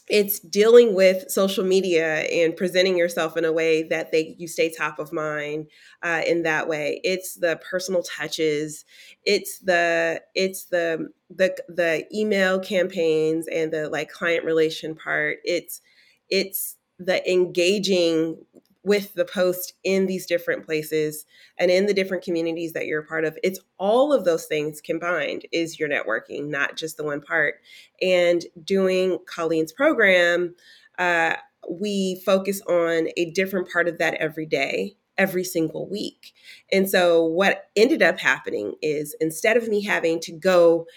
it's 0.08 0.40
dealing 0.40 0.94
with 0.94 1.30
social 1.32 1.64
media 1.64 2.24
and 2.24 2.56
presenting 2.56 2.98
yourself 2.98 3.38
in 3.38 3.46
a 3.46 3.52
way 3.52 3.84
that 3.84 4.12
they 4.12 4.36
you 4.38 4.48
stay 4.48 4.70
top 4.70 5.00
of 5.00 5.14
mind 5.14 5.68
uh, 6.04 6.22
in 6.28 6.44
that 6.44 6.68
way 6.68 7.00
it's 7.04 7.36
the 7.36 7.60
personal 7.70 8.04
touches 8.04 8.84
it's 9.26 9.60
the 9.60 10.22
it's 10.36 10.66
the 10.66 11.08
the 11.30 11.56
the 11.70 12.06
email 12.14 12.60
campaigns 12.60 13.48
and 13.48 13.72
the 13.72 13.90
like 13.90 14.12
client 14.12 14.44
relation 14.44 14.96
part 14.96 15.38
it's 15.46 15.82
it's 16.30 16.78
the 17.00 17.32
engaging 17.32 18.38
with 18.84 19.14
the 19.14 19.26
post 19.26 19.74
in 19.84 20.08
these 20.08 20.26
different 20.26 20.66
places 20.66 21.26
and 21.58 21.70
in 21.70 21.86
the 21.86 21.94
different 21.94 22.24
communities 22.24 22.74
that 22.74 22.88
you're 22.88 23.02
a 23.02 23.06
part 23.06 23.26
of 23.26 23.38
it's 23.44 23.60
all 23.78 24.12
of 24.12 24.26
those 24.26 24.46
things 24.46 24.82
combined 24.82 25.46
is 25.52 25.80
your 25.80 25.88
networking 25.90 26.48
not 26.48 26.76
just 26.76 26.98
the 26.98 27.04
one 27.04 27.22
part. 27.22 27.56
And 28.02 28.44
doing 28.64 29.20
colleen's 29.28 29.72
program 29.72 30.56
uh, 30.98 31.36
we 31.70 32.22
focus 32.26 32.62
on 32.62 33.08
a 33.18 33.32
different 33.32 33.72
part 33.72 33.88
of 33.88 33.98
that 34.00 34.16
every 34.16 34.46
day 34.46 34.96
every 35.18 35.44
single 35.44 35.88
week. 35.88 36.34
And 36.72 36.90
so 36.90 37.24
what 37.24 37.66
ended 37.76 38.02
up 38.02 38.20
happening 38.20 38.74
is 38.82 39.16
instead 39.20 39.56
of 39.56 39.68
me 39.68 39.84
having 39.84 40.20
to 40.22 40.32
go 40.32 40.88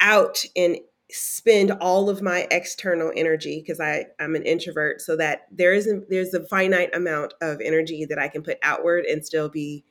out 0.00 0.44
and 0.54 0.76
spend 1.12 1.70
all 1.72 2.08
of 2.08 2.22
my 2.22 2.46
external 2.50 3.12
energy 3.14 3.60
because 3.60 3.80
I 3.80 4.06
I'm 4.18 4.34
an 4.34 4.44
introvert 4.44 5.00
so 5.00 5.16
that 5.16 5.46
there 5.50 5.74
isn't 5.74 6.08
there's 6.08 6.32
a 6.34 6.44
finite 6.46 6.94
amount 6.94 7.34
of 7.40 7.60
energy 7.60 8.06
that 8.06 8.18
I 8.18 8.28
can 8.28 8.42
put 8.42 8.58
outward 8.62 9.04
and 9.04 9.24
still 9.24 9.48
be 9.48 9.84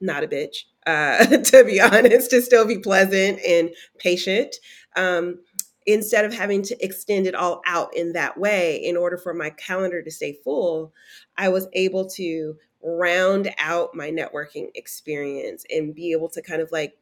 not 0.00 0.24
a 0.24 0.28
bitch 0.28 0.64
uh, 0.86 1.24
to 1.26 1.64
be 1.64 1.80
honest 1.80 2.30
to 2.30 2.42
still 2.42 2.66
be 2.66 2.78
pleasant 2.78 3.38
and 3.46 3.70
patient 3.98 4.56
um, 4.96 5.38
instead 5.86 6.24
of 6.24 6.34
having 6.34 6.62
to 6.62 6.84
extend 6.84 7.26
it 7.26 7.34
all 7.34 7.62
out 7.66 7.94
in 7.96 8.12
that 8.12 8.36
way 8.36 8.76
in 8.76 8.96
order 8.96 9.16
for 9.16 9.32
my 9.32 9.50
calendar 9.50 10.02
to 10.02 10.10
stay 10.10 10.36
full 10.42 10.92
I 11.36 11.50
was 11.50 11.68
able 11.72 12.08
to 12.10 12.56
round 12.82 13.54
out 13.58 13.94
my 13.94 14.10
networking 14.10 14.68
experience 14.74 15.64
and 15.70 15.94
be 15.94 16.12
able 16.12 16.30
to 16.30 16.42
kind 16.42 16.62
of 16.62 16.72
like 16.72 16.96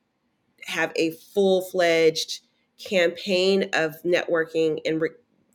have 0.66 0.92
a 0.96 1.12
full-fledged 1.32 2.40
campaign 2.78 3.68
of 3.72 3.94
networking 4.04 4.78
and 4.84 5.00
re- 5.00 5.10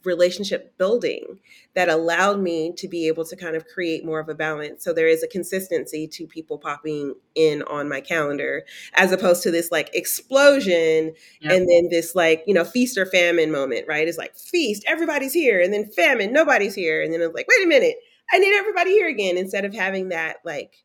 relationship 0.05 0.77
building 0.77 1.39
that 1.75 1.89
allowed 1.89 2.39
me 2.39 2.73
to 2.77 2.87
be 2.87 3.07
able 3.07 3.25
to 3.25 3.35
kind 3.35 3.55
of 3.55 3.65
create 3.65 4.05
more 4.05 4.19
of 4.19 4.29
a 4.29 4.35
balance. 4.35 4.83
So 4.83 4.93
there 4.93 5.07
is 5.07 5.23
a 5.23 5.27
consistency 5.27 6.07
to 6.09 6.27
people 6.27 6.57
popping 6.57 7.15
in 7.35 7.63
on 7.63 7.89
my 7.89 8.01
calendar 8.01 8.63
as 8.95 9.11
opposed 9.11 9.43
to 9.43 9.51
this 9.51 9.71
like 9.71 9.89
explosion 9.93 11.13
and 11.43 11.69
then 11.69 11.89
this 11.89 12.15
like, 12.15 12.43
you 12.45 12.53
know, 12.53 12.65
feast 12.65 12.97
or 12.97 13.05
famine 13.05 13.51
moment, 13.51 13.87
right? 13.87 14.07
It's 14.07 14.17
like 14.17 14.35
feast, 14.35 14.83
everybody's 14.87 15.33
here, 15.33 15.61
and 15.61 15.73
then 15.73 15.89
famine, 15.91 16.33
nobody's 16.33 16.75
here. 16.75 17.01
And 17.01 17.13
then 17.13 17.21
it's 17.21 17.33
like, 17.33 17.47
wait 17.47 17.63
a 17.63 17.67
minute, 17.67 17.95
I 18.31 18.39
need 18.39 18.55
everybody 18.55 18.91
here 18.91 19.07
again 19.07 19.37
instead 19.37 19.65
of 19.65 19.73
having 19.73 20.09
that 20.09 20.37
like 20.43 20.83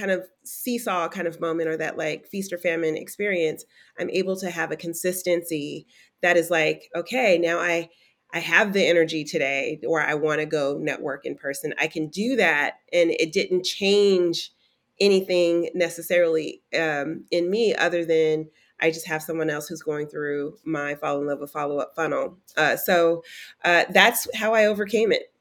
kind 0.00 0.10
of 0.10 0.26
seesaw 0.44 1.08
kind 1.08 1.28
of 1.28 1.40
moment 1.40 1.68
or 1.68 1.76
that 1.76 1.98
like 1.98 2.26
feast 2.26 2.52
or 2.52 2.58
famine 2.58 2.96
experience 2.96 3.64
i'm 3.98 4.10
able 4.10 4.36
to 4.36 4.50
have 4.50 4.70
a 4.70 4.76
consistency 4.76 5.86
that 6.22 6.36
is 6.36 6.50
like 6.50 6.88
okay 6.96 7.38
now 7.38 7.58
i 7.58 7.88
i 8.32 8.38
have 8.38 8.72
the 8.72 8.86
energy 8.86 9.24
today 9.24 9.78
or 9.86 10.00
i 10.00 10.14
want 10.14 10.40
to 10.40 10.46
go 10.46 10.78
network 10.80 11.26
in 11.26 11.34
person 11.34 11.74
i 11.78 11.86
can 11.86 12.08
do 12.08 12.36
that 12.36 12.76
and 12.92 13.10
it 13.10 13.32
didn't 13.32 13.64
change 13.64 14.52
anything 15.00 15.70
necessarily 15.74 16.62
um, 16.78 17.24
in 17.30 17.50
me 17.50 17.74
other 17.74 18.04
than 18.04 18.46
I 18.80 18.90
just 18.90 19.06
have 19.06 19.22
someone 19.22 19.50
else 19.50 19.68
who's 19.68 19.82
going 19.82 20.08
through 20.08 20.56
my 20.64 20.94
fall 20.94 21.20
in 21.20 21.26
love 21.26 21.40
with 21.40 21.52
follow 21.52 21.78
up 21.78 21.94
funnel. 21.94 22.38
Uh, 22.56 22.76
so 22.76 23.22
uh, 23.64 23.84
that's 23.90 24.26
how 24.34 24.54
I 24.54 24.66
overcame 24.66 25.12
it. 25.12 25.32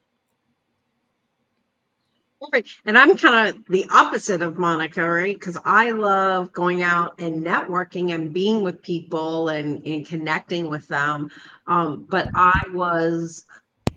And 2.86 2.98
I'm 2.98 3.18
kind 3.18 3.50
of 3.50 3.66
the 3.68 3.86
opposite 3.92 4.42
of 4.42 4.58
Monica, 4.58 5.08
right? 5.08 5.38
Because 5.38 5.58
I 5.66 5.92
love 5.92 6.54
going 6.54 6.84
out 6.84 7.20
and 7.20 7.46
networking 7.46 8.14
and 8.14 8.34
being 8.34 8.62
with 8.62 8.82
people 8.82 9.50
and, 9.50 9.86
and 9.86 10.08
connecting 10.08 10.70
with 10.70 10.88
them. 10.88 11.30
Um, 11.68 12.06
but 12.10 12.30
I 12.34 12.64
was 12.72 13.46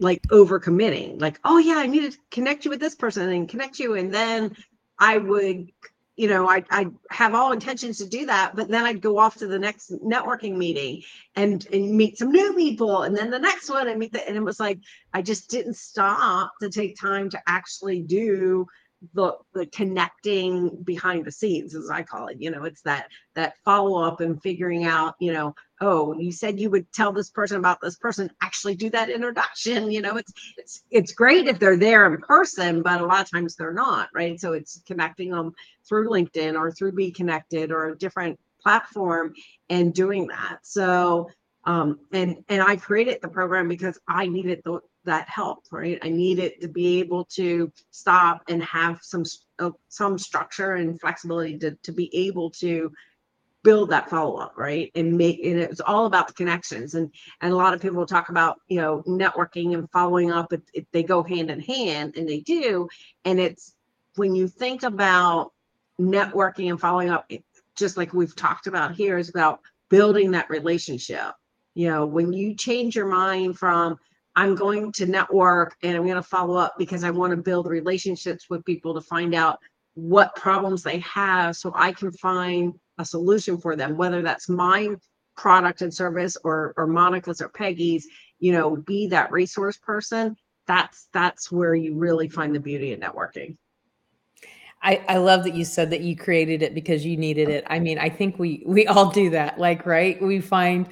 like 0.00 0.22
overcommitting, 0.28 1.20
like, 1.20 1.38
oh 1.44 1.58
yeah, 1.58 1.76
I 1.76 1.86
need 1.86 2.12
to 2.12 2.18
connect 2.30 2.64
you 2.64 2.70
with 2.70 2.80
this 2.80 2.96
person 2.96 3.28
and 3.28 3.48
connect 3.48 3.78
you. 3.78 3.94
And 3.94 4.12
then 4.12 4.56
I 4.98 5.18
would 5.18 5.70
you 6.16 6.28
know, 6.28 6.48
I 6.48 6.62
I 6.70 6.88
have 7.10 7.34
all 7.34 7.52
intentions 7.52 7.98
to 7.98 8.06
do 8.06 8.26
that, 8.26 8.54
but 8.54 8.68
then 8.68 8.84
I'd 8.84 9.00
go 9.00 9.18
off 9.18 9.36
to 9.36 9.46
the 9.46 9.58
next 9.58 9.92
networking 10.04 10.56
meeting 10.56 11.02
and 11.36 11.66
and 11.72 11.96
meet 11.96 12.18
some 12.18 12.30
new 12.30 12.54
people, 12.54 13.02
and 13.02 13.16
then 13.16 13.30
the 13.30 13.38
next 13.38 13.70
one 13.70 13.88
and 13.88 13.98
meet 13.98 14.12
the 14.12 14.26
and 14.26 14.36
it 14.36 14.42
was 14.42 14.60
like 14.60 14.78
I 15.14 15.22
just 15.22 15.48
didn't 15.48 15.76
stop 15.76 16.52
to 16.60 16.68
take 16.68 17.00
time 17.00 17.30
to 17.30 17.40
actually 17.46 18.02
do 18.02 18.66
the 19.14 19.32
the 19.52 19.66
connecting 19.66 20.82
behind 20.84 21.24
the 21.24 21.32
scenes 21.32 21.74
as 21.74 21.90
i 21.90 22.02
call 22.02 22.28
it 22.28 22.36
you 22.40 22.50
know 22.50 22.64
it's 22.64 22.82
that 22.82 23.08
that 23.34 23.54
follow 23.64 24.00
up 24.00 24.20
and 24.20 24.40
figuring 24.42 24.84
out 24.84 25.14
you 25.18 25.32
know 25.32 25.54
oh 25.82 26.14
you 26.18 26.32
said 26.32 26.58
you 26.58 26.70
would 26.70 26.90
tell 26.92 27.12
this 27.12 27.30
person 27.30 27.58
about 27.58 27.78
this 27.82 27.96
person 27.96 28.30
actually 28.42 28.74
do 28.74 28.88
that 28.88 29.10
introduction 29.10 29.90
you 29.90 30.00
know 30.00 30.16
it's 30.16 30.32
it's 30.56 30.82
it's 30.90 31.12
great 31.12 31.46
if 31.46 31.58
they're 31.58 31.76
there 31.76 32.06
in 32.06 32.20
person 32.22 32.82
but 32.82 33.00
a 33.00 33.06
lot 33.06 33.20
of 33.20 33.30
times 33.30 33.54
they're 33.54 33.74
not 33.74 34.08
right 34.14 34.40
so 34.40 34.52
it's 34.52 34.80
connecting 34.86 35.30
them 35.30 35.52
through 35.86 36.08
linkedin 36.08 36.58
or 36.58 36.70
through 36.70 36.92
be 36.92 37.10
connected 37.10 37.70
or 37.70 37.90
a 37.90 37.98
different 37.98 38.38
platform 38.62 39.34
and 39.68 39.92
doing 39.92 40.28
that 40.28 40.58
so 40.62 41.28
um 41.64 41.98
and 42.12 42.36
and 42.48 42.62
i 42.62 42.76
created 42.76 43.18
the 43.20 43.28
program 43.28 43.68
because 43.68 43.98
i 44.08 44.26
needed 44.26 44.62
the 44.64 44.80
that 45.04 45.28
help, 45.28 45.64
right? 45.70 45.98
I 46.02 46.08
needed 46.08 46.60
to 46.60 46.68
be 46.68 47.00
able 47.00 47.24
to 47.36 47.72
stop 47.90 48.42
and 48.48 48.62
have 48.62 49.00
some 49.02 49.24
uh, 49.58 49.70
some 49.88 50.18
structure 50.18 50.74
and 50.74 51.00
flexibility 51.00 51.58
to 51.58 51.76
to 51.82 51.92
be 51.92 52.14
able 52.14 52.50
to 52.50 52.92
build 53.64 53.90
that 53.90 54.10
follow 54.10 54.36
up, 54.36 54.54
right? 54.56 54.90
And 54.94 55.16
make 55.16 55.44
and 55.44 55.58
it's 55.58 55.80
all 55.80 56.06
about 56.06 56.28
the 56.28 56.34
connections. 56.34 56.94
And 56.94 57.12
and 57.40 57.52
a 57.52 57.56
lot 57.56 57.74
of 57.74 57.80
people 57.80 58.04
talk 58.06 58.28
about 58.28 58.60
you 58.68 58.80
know 58.80 59.02
networking 59.06 59.74
and 59.74 59.90
following 59.90 60.30
up. 60.30 60.52
It, 60.52 60.62
it, 60.74 60.86
they 60.92 61.02
go 61.02 61.22
hand 61.22 61.50
in 61.50 61.60
hand, 61.60 62.16
and 62.16 62.28
they 62.28 62.40
do. 62.40 62.88
And 63.24 63.38
it's 63.40 63.74
when 64.16 64.34
you 64.34 64.48
think 64.48 64.82
about 64.82 65.52
networking 66.00 66.70
and 66.70 66.80
following 66.80 67.10
up, 67.10 67.24
it, 67.28 67.44
just 67.76 67.96
like 67.96 68.12
we've 68.12 68.36
talked 68.36 68.66
about 68.66 68.94
here, 68.94 69.18
is 69.18 69.28
about 69.28 69.60
building 69.88 70.32
that 70.32 70.50
relationship. 70.50 71.32
You 71.74 71.88
know, 71.88 72.06
when 72.06 72.32
you 72.32 72.54
change 72.54 72.96
your 72.96 73.06
mind 73.06 73.58
from 73.58 73.98
I'm 74.34 74.54
going 74.54 74.92
to 74.92 75.06
network 75.06 75.76
and 75.82 75.96
I'm 75.96 76.04
going 76.04 76.14
to 76.14 76.22
follow 76.22 76.56
up 76.56 76.74
because 76.78 77.04
I 77.04 77.10
want 77.10 77.32
to 77.32 77.36
build 77.36 77.66
relationships 77.66 78.48
with 78.48 78.64
people 78.64 78.94
to 78.94 79.00
find 79.00 79.34
out 79.34 79.58
what 79.94 80.34
problems 80.36 80.82
they 80.82 81.00
have 81.00 81.56
so 81.56 81.72
I 81.74 81.92
can 81.92 82.12
find 82.12 82.74
a 83.02 83.04
solution 83.04 83.58
for 83.58 83.76
them, 83.76 83.96
whether 83.96 84.22
that's 84.22 84.48
my 84.48 84.88
product 85.36 85.82
and 85.82 85.92
service 85.92 86.36
or 86.44 86.72
or 86.76 86.86
Monica's 86.86 87.40
or 87.40 87.48
Peggy's, 87.50 88.06
you 88.38 88.52
know, 88.52 88.76
be 88.76 89.06
that 89.08 89.30
resource 89.30 89.76
person. 89.76 90.36
That's 90.66 91.08
that's 91.12 91.52
where 91.52 91.74
you 91.74 91.94
really 91.94 92.28
find 92.28 92.54
the 92.54 92.60
beauty 92.60 92.92
in 92.92 93.00
networking. 93.00 93.56
I, 94.84 95.04
I 95.08 95.16
love 95.18 95.44
that 95.44 95.54
you 95.54 95.64
said 95.64 95.90
that 95.90 96.00
you 96.00 96.16
created 96.16 96.62
it 96.62 96.74
because 96.74 97.04
you 97.04 97.16
needed 97.16 97.48
it. 97.48 97.64
I 97.68 97.78
mean, 97.78 97.98
I 97.98 98.08
think 98.08 98.38
we 98.38 98.62
we 98.66 98.86
all 98.86 99.10
do 99.10 99.30
that. 99.30 99.58
Like, 99.58 99.86
right? 99.86 100.20
We 100.20 100.40
find 100.40 100.88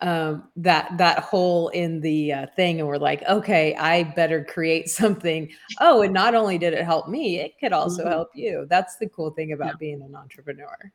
um, 0.00 0.44
that 0.56 0.96
that 0.98 1.20
hole 1.20 1.68
in 1.68 2.00
the 2.00 2.32
uh, 2.32 2.46
thing, 2.56 2.80
and 2.80 2.88
we're 2.88 2.98
like, 2.98 3.22
okay, 3.28 3.74
I 3.76 4.04
better 4.04 4.44
create 4.44 4.88
something. 5.00 5.50
Oh, 5.80 6.02
and 6.02 6.12
not 6.12 6.34
only 6.34 6.58
did 6.58 6.72
it 6.72 6.84
help 6.84 7.08
me, 7.08 7.40
it 7.40 7.52
could 7.60 7.72
also 7.72 8.02
mm-hmm. 8.02 8.10
help 8.10 8.28
you. 8.34 8.66
That's 8.68 8.96
the 8.96 9.08
cool 9.08 9.30
thing 9.30 9.52
about 9.52 9.66
yeah. 9.66 9.76
being 9.80 10.02
an 10.02 10.14
entrepreneur. 10.14 10.92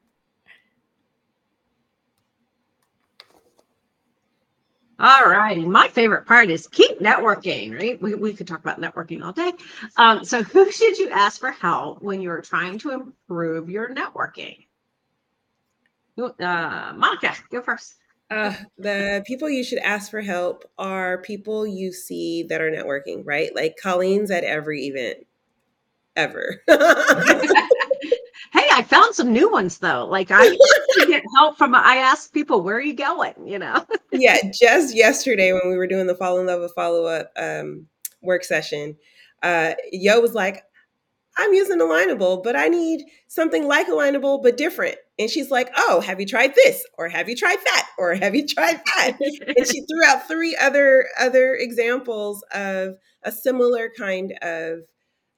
All 5.01 5.25
right. 5.25 5.57
My 5.57 5.87
favorite 5.87 6.27
part 6.27 6.51
is 6.51 6.67
keep 6.67 6.99
networking, 6.99 7.75
right? 7.75 7.99
We, 7.99 8.13
we 8.13 8.33
could 8.33 8.47
talk 8.47 8.59
about 8.59 8.79
networking 8.79 9.23
all 9.23 9.31
day. 9.31 9.51
Um, 9.97 10.23
so, 10.23 10.43
who 10.43 10.71
should 10.71 10.99
you 10.99 11.09
ask 11.09 11.39
for 11.39 11.49
help 11.49 12.03
when 12.03 12.21
you're 12.21 12.41
trying 12.41 12.77
to 12.79 12.91
improve 12.91 13.67
your 13.67 13.89
networking? 13.95 14.67
Uh, 16.19 16.93
Monica, 16.95 17.33
go 17.49 17.63
first. 17.63 17.95
Uh, 18.29 18.53
the 18.77 19.23
people 19.25 19.49
you 19.49 19.63
should 19.63 19.79
ask 19.79 20.11
for 20.11 20.21
help 20.21 20.65
are 20.77 21.17
people 21.23 21.65
you 21.65 21.91
see 21.91 22.43
that 22.43 22.61
are 22.61 22.69
networking, 22.69 23.23
right? 23.25 23.55
Like 23.55 23.77
Colleen's 23.81 24.29
at 24.29 24.43
every 24.43 24.85
event 24.85 25.25
ever. 26.15 26.61
I 28.71 28.83
found 28.83 29.15
some 29.15 29.31
new 29.31 29.51
ones 29.51 29.79
though. 29.79 30.05
Like 30.05 30.29
I 30.31 30.57
get 31.07 31.23
help 31.35 31.57
from 31.57 31.75
I 31.75 31.97
ask 31.97 32.33
people, 32.33 32.61
where 32.61 32.77
are 32.77 32.81
you 32.81 32.93
going? 32.93 33.33
You 33.45 33.59
know? 33.59 33.85
yeah, 34.11 34.37
just 34.59 34.95
yesterday 34.95 35.53
when 35.53 35.69
we 35.69 35.77
were 35.77 35.87
doing 35.87 36.07
the 36.07 36.15
fall 36.15 36.39
in 36.39 36.47
love 36.47 36.61
with 36.61 36.73
follow 36.73 37.05
up 37.05 37.31
um, 37.37 37.87
work 38.21 38.43
session, 38.43 38.97
uh, 39.43 39.73
Yo 39.91 40.19
was 40.19 40.33
like, 40.33 40.63
I'm 41.37 41.53
using 41.53 41.79
Alignable, 41.79 42.43
but 42.43 42.55
I 42.55 42.67
need 42.67 43.05
something 43.27 43.65
like 43.65 43.87
Alignable, 43.87 44.43
but 44.43 44.57
different. 44.57 44.95
And 45.17 45.29
she's 45.29 45.49
like, 45.49 45.69
Oh, 45.77 46.01
have 46.01 46.19
you 46.19 46.25
tried 46.25 46.55
this? 46.55 46.85
Or 46.97 47.07
have 47.09 47.29
you 47.29 47.35
tried 47.35 47.59
that? 47.63 47.89
Or 47.97 48.13
have 48.15 48.35
you 48.35 48.45
tried 48.45 48.81
that? 48.85 49.17
and 49.19 49.67
she 49.67 49.85
threw 49.85 50.03
out 50.05 50.27
three 50.27 50.57
other 50.59 51.07
other 51.19 51.55
examples 51.55 52.43
of 52.53 52.95
a 53.23 53.31
similar 53.31 53.89
kind 53.97 54.33
of 54.41 54.79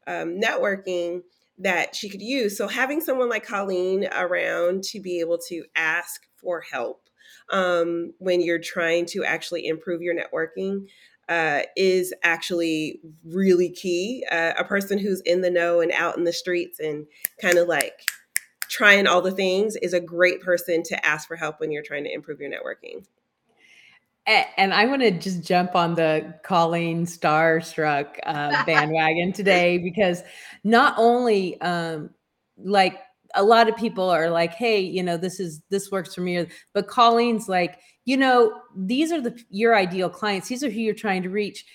um, 0.08 0.39
networking 0.41 1.22
that 1.59 1.95
she 1.95 2.09
could 2.09 2.21
use. 2.21 2.57
So 2.57 2.67
having 2.67 3.01
someone 3.01 3.29
like 3.29 3.45
Colleen 3.45 4.07
around 4.07 4.83
to 4.85 4.99
be 4.99 5.19
able 5.19 5.37
to 5.49 5.63
ask 5.75 6.21
for 6.37 6.61
help 6.61 7.09
um, 7.49 8.13
when 8.17 8.41
you're 8.41 8.59
trying 8.59 9.05
to 9.07 9.23
actually 9.23 9.67
improve 9.67 10.01
your 10.01 10.15
networking 10.15 10.87
uh, 11.29 11.61
is 11.77 12.13
actually 12.23 12.99
really 13.23 13.69
key. 13.69 14.25
Uh, 14.29 14.53
a 14.57 14.63
person 14.63 14.97
who's 14.97 15.21
in 15.21 15.41
the 15.41 15.49
know 15.49 15.79
and 15.79 15.91
out 15.91 16.17
in 16.17 16.23
the 16.23 16.33
streets 16.33 16.79
and 16.79 17.05
kind 17.41 17.57
of 17.57 17.67
like 17.67 18.01
trying 18.69 19.07
all 19.07 19.21
the 19.21 19.31
things 19.31 19.75
is 19.77 19.93
a 19.93 19.99
great 19.99 20.41
person 20.41 20.83
to 20.83 21.05
ask 21.05 21.27
for 21.27 21.35
help 21.35 21.59
when 21.59 21.71
you're 21.71 21.83
trying 21.83 22.03
to 22.03 22.13
improve 22.13 22.39
your 22.41 22.49
networking. 22.49 23.05
And 24.25 24.73
I 24.73 24.86
want 24.86 25.01
to 25.01 25.12
just 25.12 25.43
jump 25.43 25.75
on 25.75 25.95
the 25.95 26.33
Colleen 26.43 27.05
Starstruck 27.05 28.19
uh, 28.25 28.63
bandwagon 28.65 29.33
today 29.33 29.77
because 29.77 30.23
not 30.63 30.95
only 30.97 31.59
um, 31.59 32.09
like 32.57 33.01
a 33.36 33.43
lot 33.43 33.67
of 33.67 33.75
people 33.75 34.09
are 34.09 34.29
like, 34.29 34.53
hey, 34.53 34.79
you 34.79 35.03
know, 35.03 35.17
this 35.17 35.39
is 35.39 35.62
this 35.69 35.91
works 35.91 36.15
for 36.15 36.21
me, 36.21 36.45
but 36.73 36.88
Colleen's 36.88 37.49
like, 37.49 37.79
you 38.05 38.15
know, 38.15 38.62
these 38.75 39.12
are 39.12 39.19
the 39.19 39.38
your 39.49 39.75
ideal 39.75 40.09
clients. 40.09 40.47
These 40.47 40.63
are 40.63 40.69
who 40.69 40.79
you're 40.79 40.93
trying 40.93 41.23
to 41.23 41.29
reach. 41.29 41.65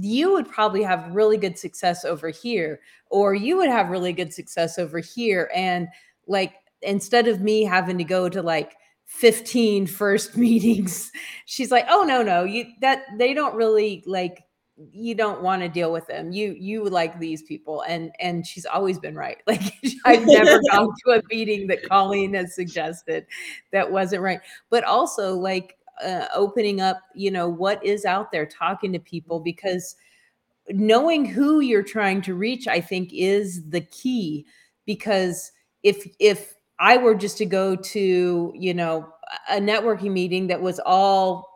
You 0.00 0.32
would 0.32 0.48
probably 0.48 0.82
have 0.82 1.14
really 1.14 1.36
good 1.36 1.58
success 1.58 2.04
over 2.04 2.30
here, 2.30 2.80
or 3.10 3.34
you 3.34 3.56
would 3.56 3.68
have 3.68 3.90
really 3.90 4.12
good 4.12 4.32
success 4.32 4.78
over 4.78 4.98
here. 4.98 5.50
And 5.54 5.88
like 6.26 6.54
instead 6.82 7.26
of 7.28 7.40
me 7.40 7.64
having 7.64 7.98
to 7.98 8.04
go 8.04 8.28
to 8.28 8.40
like 8.40 8.76
15 9.08 9.86
first 9.86 10.36
meetings. 10.36 11.10
She's 11.46 11.70
like 11.70 11.86
oh 11.90 12.04
no 12.04 12.22
no 12.22 12.44
you 12.44 12.66
that 12.80 13.02
they 13.18 13.34
don't 13.34 13.54
really 13.54 14.04
like 14.06 14.44
you 14.92 15.14
don't 15.14 15.42
want 15.42 15.60
to 15.62 15.68
deal 15.68 15.90
with 15.90 16.06
them. 16.06 16.30
You 16.30 16.54
you 16.58 16.84
like 16.84 17.18
these 17.18 17.42
people. 17.42 17.82
And 17.88 18.12
and 18.20 18.46
she's 18.46 18.66
always 18.66 18.98
been 18.98 19.16
right. 19.16 19.38
Like 19.46 19.74
i've 20.04 20.26
never 20.26 20.60
gone 20.70 20.90
to 21.04 21.12
a 21.12 21.22
meeting 21.30 21.66
that 21.68 21.82
colleen 21.88 22.34
has 22.34 22.54
suggested 22.54 23.26
that 23.72 23.90
wasn't 23.90 24.22
right. 24.22 24.40
But 24.70 24.84
also 24.84 25.34
like 25.34 25.76
uh, 26.04 26.26
opening 26.32 26.80
up 26.80 27.00
you 27.14 27.30
know 27.30 27.48
what 27.48 27.84
is 27.84 28.04
out 28.04 28.30
there 28.30 28.46
talking 28.46 28.92
to 28.92 29.00
people 29.00 29.40
because 29.40 29.96
knowing 30.68 31.24
who 31.24 31.58
you're 31.58 31.82
trying 31.82 32.22
to 32.22 32.34
reach 32.34 32.68
i 32.68 32.80
think 32.80 33.10
is 33.12 33.68
the 33.70 33.80
key. 33.80 34.46
Because 34.86 35.50
if 35.82 36.06
if 36.20 36.54
I 36.78 36.96
were 36.96 37.14
just 37.14 37.38
to 37.38 37.46
go 37.46 37.74
to, 37.76 38.52
you 38.56 38.74
know, 38.74 39.12
a 39.48 39.56
networking 39.56 40.12
meeting 40.12 40.46
that 40.48 40.60
was 40.60 40.80
all 40.84 41.46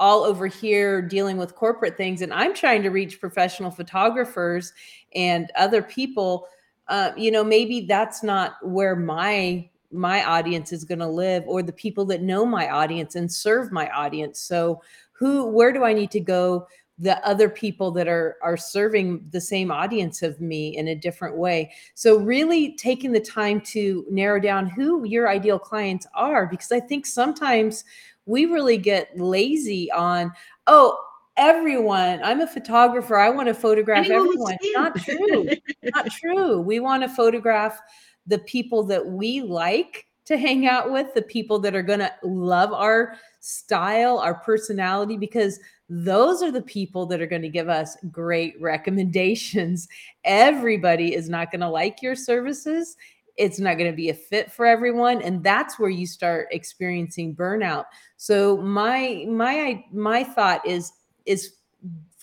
all 0.00 0.24
over 0.24 0.48
here 0.48 1.00
dealing 1.00 1.36
with 1.36 1.54
corporate 1.54 1.96
things 1.96 2.20
and 2.20 2.34
I'm 2.34 2.52
trying 2.52 2.82
to 2.82 2.90
reach 2.90 3.20
professional 3.20 3.70
photographers 3.70 4.72
and 5.14 5.48
other 5.56 5.82
people 5.82 6.48
uh, 6.88 7.12
you 7.16 7.30
know 7.30 7.44
maybe 7.44 7.82
that's 7.82 8.24
not 8.24 8.56
where 8.66 8.96
my 8.96 9.70
my 9.92 10.24
audience 10.24 10.72
is 10.72 10.84
going 10.84 10.98
to 10.98 11.06
live 11.06 11.44
or 11.46 11.62
the 11.62 11.72
people 11.72 12.04
that 12.06 12.22
know 12.22 12.44
my 12.44 12.68
audience 12.68 13.14
and 13.14 13.30
serve 13.30 13.70
my 13.70 13.88
audience. 13.90 14.40
So 14.40 14.82
who 15.12 15.46
where 15.46 15.72
do 15.72 15.84
i 15.84 15.92
need 15.92 16.10
to 16.10 16.20
go 16.20 16.66
the 16.98 17.26
other 17.26 17.48
people 17.48 17.90
that 17.90 18.06
are 18.06 18.36
are 18.42 18.56
serving 18.56 19.26
the 19.30 19.40
same 19.40 19.70
audience 19.70 20.22
of 20.22 20.40
me 20.40 20.76
in 20.76 20.88
a 20.88 20.94
different 20.94 21.36
way. 21.36 21.72
So 21.94 22.18
really 22.18 22.76
taking 22.76 23.10
the 23.10 23.20
time 23.20 23.60
to 23.62 24.06
narrow 24.08 24.40
down 24.40 24.66
who 24.66 25.04
your 25.04 25.28
ideal 25.28 25.58
clients 25.58 26.06
are 26.14 26.46
because 26.46 26.72
i 26.72 26.80
think 26.80 27.06
sometimes 27.06 27.84
we 28.26 28.46
really 28.46 28.76
get 28.76 29.18
lazy 29.18 29.90
on 29.92 30.32
oh 30.66 30.98
everyone 31.36 32.20
i'm 32.22 32.40
a 32.40 32.46
photographer 32.46 33.16
i 33.16 33.28
want 33.28 33.48
to 33.48 33.54
photograph 33.54 34.08
everyone. 34.08 34.56
not 34.74 34.96
true 34.96 35.48
not 35.82 36.10
true. 36.10 36.60
We 36.60 36.80
want 36.80 37.02
to 37.02 37.08
photograph 37.08 37.80
the 38.26 38.38
people 38.40 38.84
that 38.84 39.04
we 39.04 39.42
like 39.42 40.06
to 40.26 40.38
hang 40.38 40.66
out 40.66 40.90
with 40.90 41.12
the 41.14 41.22
people 41.22 41.58
that 41.58 41.74
are 41.74 41.82
going 41.82 41.98
to 41.98 42.12
love 42.22 42.72
our 42.72 43.16
style 43.40 44.18
our 44.18 44.34
personality 44.34 45.16
because 45.16 45.58
those 45.88 46.42
are 46.42 46.50
the 46.50 46.62
people 46.62 47.06
that 47.06 47.20
are 47.20 47.26
going 47.26 47.42
to 47.42 47.48
give 47.48 47.68
us 47.68 47.96
great 48.10 48.54
recommendations. 48.60 49.88
Everybody 50.24 51.14
is 51.14 51.28
not 51.28 51.50
going 51.50 51.60
to 51.60 51.68
like 51.68 52.02
your 52.02 52.14
services. 52.14 52.96
It's 53.36 53.58
not 53.58 53.78
going 53.78 53.90
to 53.90 53.96
be 53.96 54.10
a 54.10 54.14
fit 54.14 54.52
for 54.52 54.64
everyone 54.64 55.20
and 55.20 55.42
that's 55.42 55.78
where 55.78 55.90
you 55.90 56.06
start 56.06 56.46
experiencing 56.52 57.34
burnout. 57.34 57.84
So 58.16 58.56
my 58.58 59.26
my 59.28 59.84
my 59.92 60.22
thought 60.22 60.64
is 60.66 60.92
is 61.26 61.56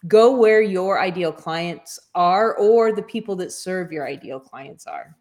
go 0.07 0.35
where 0.35 0.61
your 0.61 1.01
ideal 1.01 1.31
clients 1.31 1.99
are 2.15 2.55
or 2.55 2.93
the 2.93 3.03
people 3.03 3.35
that 3.35 3.51
serve 3.51 3.91
your 3.91 4.07
ideal 4.07 4.39
clients 4.39 4.87
are. 4.87 5.17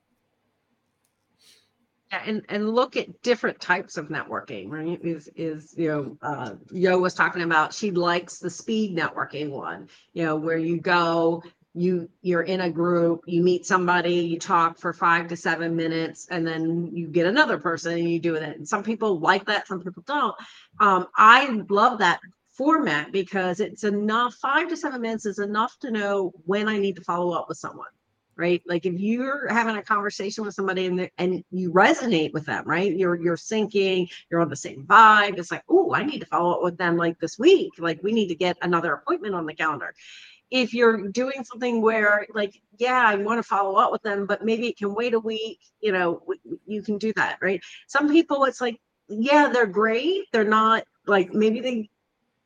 Yeah, 2.11 2.23
and 2.27 2.43
and 2.49 2.75
look 2.75 2.97
at 2.97 3.23
different 3.23 3.61
types 3.61 3.97
of 3.97 4.09
networking 4.09 4.69
right? 4.69 4.99
Is 5.03 5.29
is 5.37 5.75
you 5.77 5.89
know 5.89 6.19
uh 6.23 6.55
yo 6.73 6.99
was 6.99 7.15
talking 7.15 7.43
about 7.43 7.73
she 7.73 7.93
likes 7.93 8.39
the 8.39 8.51
speed 8.51 8.97
networking 8.97 9.51
one 9.51 9.89
you 10.13 10.25
know 10.25 10.37
where 10.37 10.59
you 10.59 10.81
go 10.81 11.43
you 11.73 12.09
you're 12.21 12.43
in 12.43 12.63
a 12.63 12.71
group 12.71 13.23
you 13.27 13.43
meet 13.43 13.65
somebody 13.65 14.15
you 14.15 14.41
talk 14.41 14.77
for 14.79 14.93
five 14.93 15.29
to 15.29 15.37
seven 15.37 15.77
minutes 15.77 16.27
and 16.31 16.45
then 16.45 16.91
you 16.93 17.07
get 17.07 17.27
another 17.27 17.59
person 17.59 17.93
and 17.93 18.11
you 18.11 18.19
do 18.19 18.35
it. 18.35 18.43
And 18.43 18.69
some 18.69 18.83
people 18.83 19.21
like 19.21 19.47
that 19.47 19.69
some 19.69 19.81
people 19.81 20.03
don't. 20.05 20.35
Um 20.81 21.07
i 21.17 21.49
love 21.69 21.99
that 22.01 22.19
format 22.55 23.13
because 23.13 23.61
it's 23.61 23.85
enough 23.85 24.35
five 24.35 24.69
to 24.69 24.77
seven 24.77 25.01
minutes 25.01 25.27
is 25.27 25.39
enough 25.39 25.79
to 25.81 25.91
know 25.91 26.33
when 26.45 26.69
I 26.69 26.79
need 26.79 26.97
to 26.97 27.03
follow 27.03 27.33
up 27.33 27.49
with 27.49 27.59
someone 27.59 27.87
right? 28.41 28.63
Like 28.67 28.87
if 28.87 28.99
you're 28.99 29.47
having 29.49 29.77
a 29.77 29.83
conversation 29.83 30.45
with 30.45 30.55
somebody 30.55 30.87
and 30.87 31.11
and 31.19 31.45
you 31.51 31.73
resonate 31.73 32.33
with 32.33 32.47
them, 32.47 32.65
right? 32.67 32.93
You're 32.93 33.15
you're 33.23 33.37
syncing, 33.37 34.11
you're 34.31 34.41
on 34.41 34.49
the 34.49 34.57
same 34.57 34.85
vibe. 34.87 35.39
It's 35.39 35.51
like, 35.51 35.65
oh, 35.69 35.95
I 35.95 36.03
need 36.05 36.21
to 36.21 36.27
follow 36.27 36.53
up 36.55 36.63
with 36.63 36.79
them 36.79 36.97
like 36.97 37.21
this 37.21 37.39
week. 37.39 37.73
Like 37.79 38.03
we 38.03 38.13
need 38.13 38.29
to 38.29 38.35
get 38.35 38.57
another 38.63 38.95
appointment 38.95 39.35
on 39.35 39.47
the 39.47 39.55
calendar. 39.55 39.95
If 40.51 40.75
you're 40.75 41.09
doing 41.09 41.45
something 41.45 41.81
where 41.83 42.27
like, 42.35 42.61
yeah, 42.79 43.05
I 43.07 43.15
want 43.17 43.39
to 43.39 43.43
follow 43.43 43.77
up 43.77 43.93
with 43.93 44.03
them, 44.03 44.27
but 44.27 44.45
maybe 44.45 44.67
it 44.69 44.79
can 44.79 44.95
wait 44.95 45.15
a 45.15 45.21
week, 45.21 45.61
you 45.81 45.93
know, 45.93 46.23
you 46.67 46.83
can 46.83 46.99
do 46.99 47.13
that, 47.15 47.39
right? 47.41 47.61
Some 47.87 48.11
people 48.11 48.45
it's 48.45 48.61
like, 48.61 48.81
yeah, 49.09 49.51
they're 49.53 49.67
great. 49.67 50.25
They're 50.33 50.45
not 50.45 50.85
like 51.07 51.35
maybe 51.35 51.61
they 51.61 51.91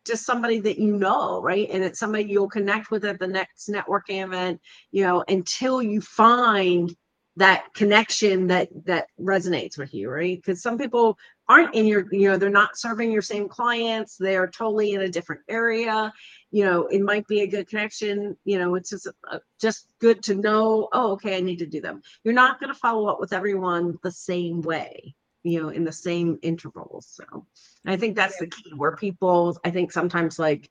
just 0.05 0.27
somebody 0.27 0.61
that 0.61 0.79
you 0.79 0.97
know, 0.97 1.41
right? 1.43 1.69
And 1.71 1.83
it's 1.83 1.99
somebody 1.99 2.25
you'll 2.25 2.49
connect 2.49 2.91
with 2.91 3.05
at 3.05 3.19
the 3.19 3.27
next 3.27 3.69
networking 3.69 4.25
event, 4.25 4.61
you 4.93 5.03
know, 5.05 5.25
until 5.29 5.83
you 5.83 6.01
find 6.01 6.95
that 7.37 7.65
connection 7.75 8.47
that 8.47 8.69
that 8.85 9.09
resonates 9.21 9.77
with 9.77 9.93
you, 9.93 10.09
right? 10.09 10.37
Because 10.37 10.63
some 10.63 10.79
people 10.79 11.19
aren't 11.49 11.75
in 11.75 11.87
your, 11.87 12.07
you 12.13 12.29
know, 12.29 12.37
they're 12.37 12.49
not 12.49 12.79
serving 12.79 13.11
your 13.11 13.23
same 13.23 13.49
clients, 13.49 14.17
they're 14.17 14.47
totally 14.47 14.93
in 14.93 15.03
a 15.03 15.09
different 15.09 15.43
area. 15.49 16.13
You 16.51 16.65
know, 16.65 16.87
it 16.87 17.03
might 17.03 17.27
be 17.27 17.41
a 17.41 17.47
good 17.47 17.69
connection. 17.69 18.37
You 18.45 18.59
know, 18.59 18.77
it's 18.77 18.91
just 18.91 19.09
uh, 19.31 19.39
just 19.61 19.89
good 20.01 20.23
to 20.25 20.37
know. 20.37 20.89
Oh, 20.93 21.13
okay, 21.13 21.37
I 21.37 21.41
need 21.41 21.59
to 21.59 21.67
do 21.67 21.81
them. 21.81 22.03
You're 22.23 22.35
not 22.35 22.61
going 22.61 22.73
to 22.73 22.79
follow 22.79 23.09
up 23.09 23.19
with 23.19 23.33
everyone 23.33 23.99
the 24.05 24.13
same 24.13 24.63
way, 24.63 25.15
you 25.45 25.63
know, 25.63 25.69
in 25.69 25.85
the 25.85 25.93
same 25.93 26.39
intervals. 26.43 27.07
So 27.13 27.47
I 27.87 27.97
think 27.97 28.17
that's 28.17 28.39
the 28.39 28.49
key 28.49 28.73
where 28.77 28.97
people, 28.97 29.57
I 29.65 29.71
think 29.71 29.93
sometimes 29.93 30.39
like, 30.39 30.71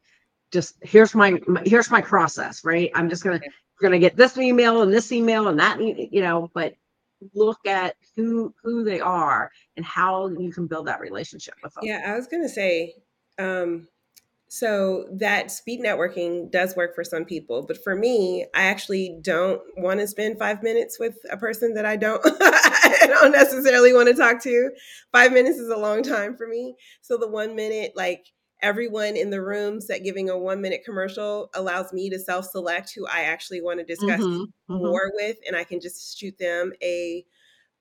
just 0.52 0.76
here's 0.82 1.16
my, 1.16 1.40
my 1.48 1.62
here's 1.66 1.90
my 1.90 2.02
process, 2.02 2.64
right? 2.64 2.92
I'm 2.94 3.10
just 3.10 3.24
gonna 3.24 3.40
gonna 3.82 4.00
get 4.00 4.16
this 4.16 4.38
email 4.38 4.82
and 4.82 4.92
this 4.92 5.12
email 5.12 5.48
and 5.48 5.60
that, 5.60 5.80
you 5.80 6.22
know, 6.22 6.52
but 6.54 6.74
look 7.34 7.66
at 7.66 7.96
who 8.16 8.54
who 8.64 8.84
they 8.84 9.00
are 9.00 9.52
and 9.78 9.86
how 9.86 10.28
you 10.28 10.52
can 10.52 10.68
build 10.68 10.88
that 10.88 11.00
relationship 11.00 11.56
with 11.64 11.74
them. 11.74 11.84
Yeah, 11.86 12.04
I 12.06 12.16
was 12.16 12.28
gonna 12.28 12.50
say, 12.50 12.96
um, 13.40 13.88
so 14.54 15.08
that 15.12 15.50
speed 15.50 15.82
networking 15.82 16.52
does 16.52 16.76
work 16.76 16.94
for 16.94 17.04
some 17.04 17.26
people, 17.26 17.64
but 17.64 17.84
for 17.84 17.96
me, 17.96 18.46
I 18.54 18.66
actually 18.66 19.18
don't 19.20 19.60
want 19.78 20.00
to 20.00 20.08
spend 20.08 20.38
five 20.38 20.62
minutes 20.62 21.00
with 21.00 21.18
a 21.32 21.38
person 21.38 21.74
that 21.74 21.88
I 21.88 21.96
don't 21.96 22.22
I 22.24 23.08
don't 23.08 23.32
necessarily 23.32 23.94
want 23.94 24.10
to 24.10 24.14
talk 24.14 24.44
to. 24.44 24.70
Five 25.12 25.34
minutes 25.34 25.58
is 25.58 25.70
a 25.70 25.76
long 25.76 26.04
time 26.04 26.38
for 26.38 26.46
me. 26.46 26.76
So 27.02 27.18
the 27.18 27.28
one 27.28 27.56
minute, 27.56 27.94
like 27.96 28.28
everyone 28.62 29.18
in 29.18 29.32
the 29.32 29.42
room 29.42 29.82
set 29.82 30.04
giving 30.04 30.30
a 30.30 30.38
one 30.38 30.62
minute 30.62 30.82
commercial 30.86 31.50
allows 31.56 31.92
me 31.92 32.12
to 32.12 32.20
self 32.20 32.46
select 32.46 32.94
who 32.96 33.08
I 33.08 33.22
actually 33.22 33.64
want 33.64 33.80
to 33.80 33.86
discuss 33.86 34.22
mm-hmm, 34.22 34.44
mm-hmm. 34.44 34.86
more 34.86 35.08
mm-hmm. 35.08 35.30
with, 35.30 35.38
and 35.48 35.56
I 35.56 35.64
can 35.64 35.82
just 35.82 36.20
shoot 36.20 36.38
them 36.38 36.74
a 36.84 37.26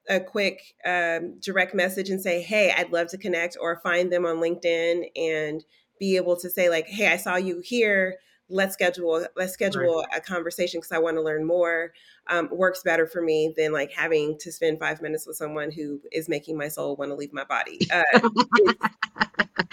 a 0.08 0.20
quick 0.20 0.74
um, 0.86 1.38
direct 1.38 1.74
message 1.74 2.08
and 2.08 2.22
say, 2.22 2.40
"Hey, 2.40 2.72
I'd 2.74 2.92
love 2.92 3.08
to 3.08 3.18
connect," 3.18 3.58
or 3.60 3.82
find 3.82 4.10
them 4.10 4.24
on 4.24 4.36
LinkedIn 4.36 5.04
and 5.14 5.62
be 5.98 6.16
able 6.16 6.36
to 6.36 6.50
say 6.50 6.68
like, 6.68 6.86
"Hey, 6.86 7.08
I 7.08 7.16
saw 7.16 7.36
you 7.36 7.60
here. 7.64 8.16
Let's 8.48 8.74
schedule 8.74 9.26
let's 9.36 9.52
schedule 9.52 10.00
right. 10.00 10.18
a 10.18 10.20
conversation 10.20 10.80
because 10.80 10.92
I 10.92 10.98
want 10.98 11.16
to 11.16 11.22
learn 11.22 11.44
more." 11.44 11.92
Um, 12.28 12.48
works 12.52 12.82
better 12.84 13.06
for 13.06 13.20
me 13.20 13.52
than 13.56 13.72
like 13.72 13.90
having 13.92 14.38
to 14.38 14.52
spend 14.52 14.78
five 14.78 15.02
minutes 15.02 15.26
with 15.26 15.36
someone 15.36 15.72
who 15.72 16.00
is 16.12 16.28
making 16.28 16.56
my 16.56 16.68
soul 16.68 16.94
want 16.96 17.10
to 17.10 17.16
leave 17.16 17.32
my 17.32 17.44
body. 17.44 17.80
Uh, 17.90 18.02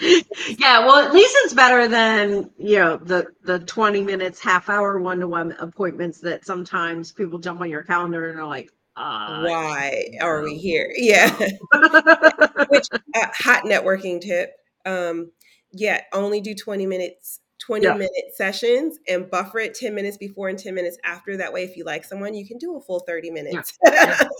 yeah, 0.58 0.84
well, 0.84 0.96
at 0.96 1.12
least 1.12 1.34
it's 1.44 1.54
better 1.54 1.86
than 1.86 2.50
you 2.58 2.78
know 2.78 2.96
the 2.96 3.26
the 3.44 3.60
twenty 3.60 4.02
minutes, 4.02 4.40
half 4.40 4.68
hour, 4.68 5.00
one 5.00 5.20
to 5.20 5.28
one 5.28 5.52
appointments 5.60 6.20
that 6.20 6.44
sometimes 6.44 7.12
people 7.12 7.38
jump 7.38 7.60
on 7.60 7.70
your 7.70 7.82
calendar 7.82 8.30
and 8.30 8.40
are 8.40 8.46
like, 8.46 8.70
uh, 8.96 9.42
why 9.42 10.18
are 10.20 10.42
we 10.42 10.56
here? 10.58 10.92
Yeah. 10.96 11.30
Which 12.68 12.86
uh, 12.92 13.26
hot 13.32 13.64
networking 13.64 14.20
tip. 14.20 14.52
Um, 14.84 15.30
yeah, 15.72 16.02
only 16.12 16.40
do 16.40 16.54
20 16.54 16.86
minutes 16.86 17.40
20 17.60 17.84
yeah. 17.84 17.92
minute 17.92 18.34
sessions 18.34 18.98
and 19.06 19.30
buffer 19.30 19.58
it 19.58 19.74
10 19.74 19.94
minutes 19.94 20.16
before 20.16 20.48
and 20.48 20.58
10 20.58 20.74
minutes 20.74 20.96
after. 21.04 21.36
That 21.36 21.52
way 21.52 21.62
if 21.62 21.76
you 21.76 21.84
like 21.84 22.04
someone 22.04 22.34
you 22.34 22.46
can 22.46 22.58
do 22.58 22.76
a 22.76 22.80
full 22.80 23.00
30 23.00 23.30
minutes. 23.30 23.78
Yeah. 23.84 24.18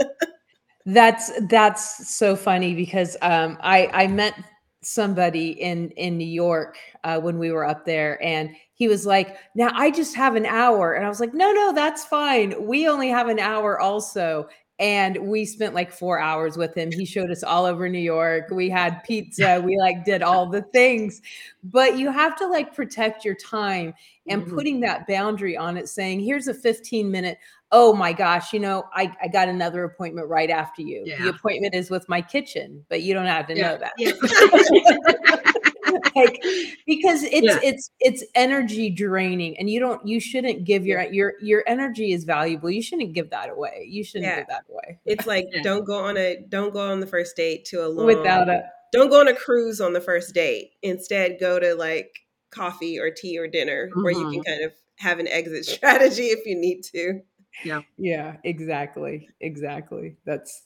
that's 0.87 1.31
that's 1.49 2.09
so 2.17 2.35
funny 2.35 2.75
because 2.75 3.17
um, 3.21 3.59
i 3.61 3.87
i 3.93 4.07
met 4.07 4.35
somebody 4.83 5.51
in 5.51 5.91
in 5.91 6.17
new 6.17 6.27
york 6.27 6.79
uh, 7.05 7.21
when 7.21 7.39
we 7.39 7.51
were 7.51 7.67
up 7.67 7.85
there 7.85 8.23
and 8.25 8.57
he 8.73 8.89
was 8.89 9.05
like 9.05 9.37
now 9.55 9.71
i 9.75 9.91
just 9.91 10.17
have 10.17 10.37
an 10.37 10.47
hour. 10.47 10.95
And 10.95 11.05
i 11.05 11.09
was 11.09 11.21
like 11.21 11.35
no 11.35 11.53
no 11.53 11.73
that's 11.75 12.05
fine. 12.05 12.67
We 12.67 12.89
only 12.89 13.09
have 13.09 13.29
an 13.29 13.39
hour 13.39 13.79
also 13.79 14.49
and 14.81 15.19
we 15.19 15.45
spent 15.45 15.75
like 15.75 15.93
four 15.93 16.19
hours 16.19 16.57
with 16.57 16.75
him 16.75 16.91
he 16.91 17.05
showed 17.05 17.31
us 17.31 17.45
all 17.45 17.67
over 17.67 17.89
new 17.89 17.99
york 17.99 18.49
we 18.51 18.69
had 18.69 19.05
pizza 19.05 19.63
we 19.65 19.77
like 19.79 20.05
did 20.05 20.23
all 20.23 20.47
the 20.47 20.63
things 20.63 21.21
but 21.63 21.99
you 21.99 22.11
have 22.11 22.35
to 22.35 22.47
like 22.49 22.75
protect 22.75 23.25
your 23.25 23.35
time 23.35 23.95
and 24.27 24.43
mm-hmm. 24.43 24.55
putting 24.57 24.81
that 24.81 25.07
boundary 25.07 25.57
on 25.57 25.77
it 25.77 25.89
saying 25.89 26.19
here's 26.19 26.49
a 26.49 26.55
15 26.55 27.11
minute 27.11 27.39
oh 27.71 27.93
my 27.93 28.13
gosh 28.13 28.53
you 28.53 28.59
know 28.59 28.85
i, 28.95 29.15
I 29.23 29.29
got 29.29 29.49
another 29.49 29.85
appointment 29.85 30.29
right 30.29 30.51
after 30.51 30.83
you 30.83 31.05
yeah. 31.05 31.23
the 31.23 31.29
appointment 31.29 31.75
is 31.75 31.91
with 31.91 32.09
my 32.09 32.23
kitchen 32.23 32.85
but 32.89 33.03
you 33.03 33.13
don't 33.15 33.27
have 33.27 33.47
to 33.49 33.57
yeah. 33.57 33.71
know 33.71 33.79
that 33.79 33.93
yeah. 33.99 35.61
like 36.17 36.43
because 36.87 37.23
it's 37.25 37.47
yeah. 37.47 37.59
it's 37.63 37.91
it's 38.01 38.25
energy 38.35 38.91
draining 38.91 39.59
and 39.59 39.69
you 39.71 39.81
don't 39.81 40.07
you 40.07 40.21
shouldn't 40.21 40.65
give 40.65 40.87
your 40.87 41.03
your 41.13 41.35
your 41.41 41.63
energy 41.67 42.13
is 42.13 42.25
valuable 42.25 42.71
you 42.71 42.83
shouldn't 42.83 43.13
give 43.13 43.31
that 43.31 43.51
away 43.51 43.87
you 43.89 44.05
shouldn't 44.05 44.31
yeah. 44.31 44.39
give 44.39 44.49
that 44.49 44.65
away 44.71 44.99
it's 45.05 45.27
like 45.27 45.47
yeah. 45.53 45.63
don't 45.63 45.85
go 45.85 45.99
on 45.99 46.17
a 46.17 46.39
don't 46.49 46.73
go 46.73 46.81
on 46.91 47.01
the 47.01 47.07
first 47.07 47.37
date 47.37 47.65
to 47.65 47.85
a 47.85 47.89
long 47.89 48.07
without 48.07 48.49
a 48.49 48.63
don't 48.93 49.11
go 49.11 49.21
on 49.21 49.29
a 49.29 49.35
cruise 49.35 49.81
on 49.81 49.93
the 49.93 50.01
first 50.01 50.35
date 50.35 50.73
instead 50.83 51.39
go 51.39 51.59
to 51.59 51.75
like 51.75 52.21
coffee 52.51 52.99
or 52.99 53.11
tea 53.11 53.39
or 53.39 53.47
dinner 53.47 53.89
mm-hmm. 53.89 54.03
where 54.03 54.13
you 54.13 54.31
can 54.31 54.41
mm-hmm. 54.41 54.51
kind 54.51 54.65
of 54.65 54.73
have 54.97 55.19
an 55.19 55.29
exit 55.29 55.65
strategy 55.67 56.25
if 56.25 56.47
you 56.47 56.57
need 56.57 56.83
to 56.83 57.21
yeah 57.65 57.81
yeah 57.99 58.37
exactly 58.45 59.29
exactly 59.41 60.17
that's 60.25 60.65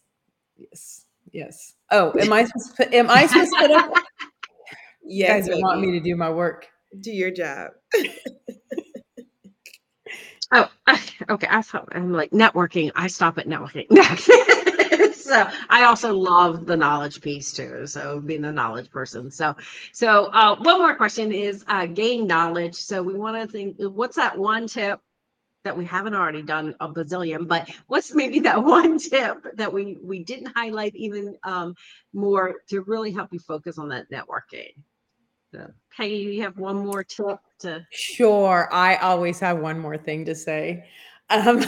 yes 0.57 1.07
yes 1.33 1.74
oh 1.90 2.12
am 2.18 2.33
i 2.33 2.44
supposed 2.44 2.76
to, 2.76 2.94
am 2.94 3.11
i 3.11 3.26
supposed 3.26 3.52
to 3.52 3.59
put 3.59 3.70
up 3.70 3.92
Yes, 5.04 5.46
you 5.46 5.54
guys 5.54 5.62
want 5.62 5.80
me 5.80 5.92
to 5.92 6.00
do 6.00 6.16
my 6.16 6.30
work. 6.30 6.66
Do 7.00 7.12
your 7.12 7.30
job. 7.30 7.72
oh, 10.52 10.70
okay. 11.30 11.48
I 11.50 11.62
thought 11.62 11.88
I'm 11.92 12.12
like 12.12 12.30
networking. 12.30 12.90
I 12.94 13.08
stop 13.08 13.38
at 13.38 13.46
networking. 13.46 13.86
so 15.14 15.48
I 15.68 15.84
also 15.84 16.14
love 16.14 16.66
the 16.66 16.76
knowledge 16.76 17.20
piece 17.20 17.52
too. 17.52 17.86
So 17.86 18.20
being 18.20 18.44
a 18.44 18.52
knowledge 18.52 18.90
person. 18.90 19.30
So, 19.30 19.56
so 19.92 20.26
uh, 20.26 20.56
one 20.56 20.78
more 20.78 20.94
question 20.94 21.32
is 21.32 21.64
uh, 21.68 21.86
gain 21.86 22.26
knowledge. 22.26 22.74
So 22.74 23.02
we 23.02 23.14
want 23.14 23.40
to 23.40 23.50
think, 23.50 23.76
what's 23.78 24.16
that 24.16 24.38
one 24.38 24.68
tip 24.68 25.00
that 25.64 25.76
we 25.76 25.84
haven't 25.84 26.14
already 26.14 26.42
done 26.42 26.74
a 26.80 26.88
bazillion, 26.88 27.48
but 27.48 27.68
what's 27.86 28.14
maybe 28.14 28.40
that 28.40 28.62
one 28.64 28.98
tip 28.98 29.38
that 29.56 29.72
we 29.72 29.98
we 30.02 30.22
didn't 30.22 30.52
highlight 30.54 30.94
even 30.94 31.36
um, 31.42 31.74
more 32.12 32.54
to 32.68 32.82
really 32.82 33.12
help 33.12 33.32
you 33.32 33.38
focus 33.38 33.78
on 33.78 33.88
that 33.88 34.10
networking? 34.10 34.72
Peggy, 35.96 36.16
you 36.16 36.42
have 36.42 36.58
one 36.58 36.86
more 36.86 37.04
tip 37.04 37.38
to. 37.60 37.86
Sure. 37.90 38.68
I 38.72 38.96
always 38.96 39.38
have 39.40 39.58
one 39.58 39.78
more 39.78 39.96
thing 39.96 40.24
to 40.24 40.34
say. 40.34 40.84
Um, 41.30 41.64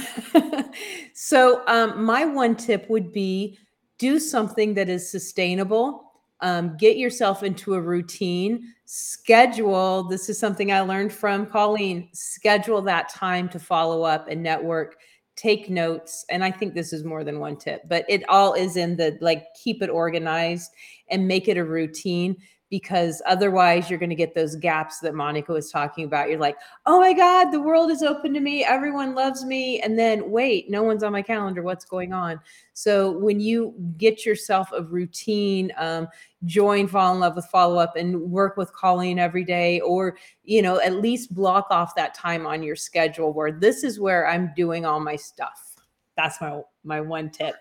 so, 1.15 1.63
um, 1.67 2.05
my 2.05 2.25
one 2.25 2.57
tip 2.57 2.89
would 2.91 3.13
be 3.13 3.59
do 3.99 4.19
something 4.19 4.75
that 4.75 4.89
is 4.89 5.11
sustainable. 5.11 6.13
Um, 6.41 6.77
get 6.77 6.99
yourself 6.99 7.43
into 7.43 7.75
a 7.75 7.81
routine. 7.81 8.75
Schedule. 8.85 10.05
This 10.05 10.29
is 10.29 10.39
something 10.39 10.71
I 10.71 10.81
learned 10.81 11.13
from 11.13 11.47
Colleen. 11.47 12.09
Schedule 12.13 12.83
that 12.83 13.09
time 13.09 13.49
to 13.51 13.59
follow 13.59 14.03
up 14.03 14.29
and 14.29 14.43
network. 14.43 14.97
Take 15.35 15.71
notes. 15.71 16.25
And 16.31 16.45
I 16.45 16.51
think 16.51 16.75
this 16.75 16.93
is 16.93 17.05
more 17.05 17.25
than 17.25 17.41
one 17.41 17.57
tip, 17.57 17.83
but 17.89 18.05
it 18.09 18.29
all 18.29 18.55
is 18.55 18.77
in 18.77 18.97
the 18.97 19.17
like 19.21 19.47
keep 19.55 19.83
it 19.83 19.91
organized 19.91 20.73
and 21.09 21.27
make 21.27 21.49
it 21.49 21.57
a 21.57 21.65
routine 21.65 22.37
because 22.69 23.23
otherwise 23.27 23.89
you're 23.89 23.99
going 23.99 24.11
to 24.11 24.17
get 24.17 24.35
those 24.35 24.57
gaps 24.57 24.99
that 24.99 25.15
Monica 25.15 25.53
was 25.53 25.71
talking 25.71 26.05
about. 26.05 26.29
You're 26.29 26.41
like, 26.41 26.57
oh 26.85 26.99
my 26.99 27.13
God, 27.13 27.51
the 27.51 27.61
world 27.61 27.91
is 27.91 28.03
open 28.03 28.35
to 28.35 28.41
me. 28.41 28.65
Everyone 28.65 29.15
loves 29.15 29.45
me. 29.45 29.81
And 29.81 29.97
then 29.97 30.31
wait, 30.31 30.69
no 30.69 30.83
one's 30.83 31.05
on 31.05 31.13
my 31.13 31.23
calendar. 31.23 31.63
What's 31.63 31.85
going 31.85 32.13
on? 32.13 32.41
So 32.73 33.13
when 33.19 33.39
you 33.39 33.75
get 33.97 34.27
yourself 34.27 34.71
a 34.73 34.83
routine, 34.83 35.73
um, 35.77 36.09
join 36.45 36.89
Fall 36.89 37.15
in 37.15 37.21
Love 37.21 37.37
with 37.37 37.47
Follow 37.47 37.77
Up 37.77 37.95
and 37.97 38.21
work 38.21 38.57
with 38.57 38.73
Colleen 38.73 39.19
every 39.19 39.45
day, 39.45 39.81
or, 39.81 40.17
you 40.43 40.61
know, 40.61 40.81
at 40.81 40.95
least 40.97 41.35
block 41.35 41.69
off 41.71 41.95
that 41.95 42.15
time 42.15 42.47
on 42.47 42.63
your 42.63 42.77
schedule 42.77 43.33
where 43.33 43.53
this 43.53 43.85
is 43.85 44.01
where 44.01 44.29
I'm 44.29 44.53
doing 44.57 44.85
all 44.85 44.99
my 44.99 45.17
stuff. 45.17 45.77
That's 46.17 46.41
my, 46.41 46.61
my 46.83 47.01
one 47.01 47.31
tip. 47.31 47.55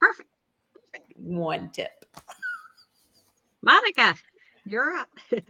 Perfect. 0.00 0.28
One 1.16 1.70
tip. 1.70 1.90
Monica, 3.62 4.14
you're 4.70 4.92
up. 4.92 5.08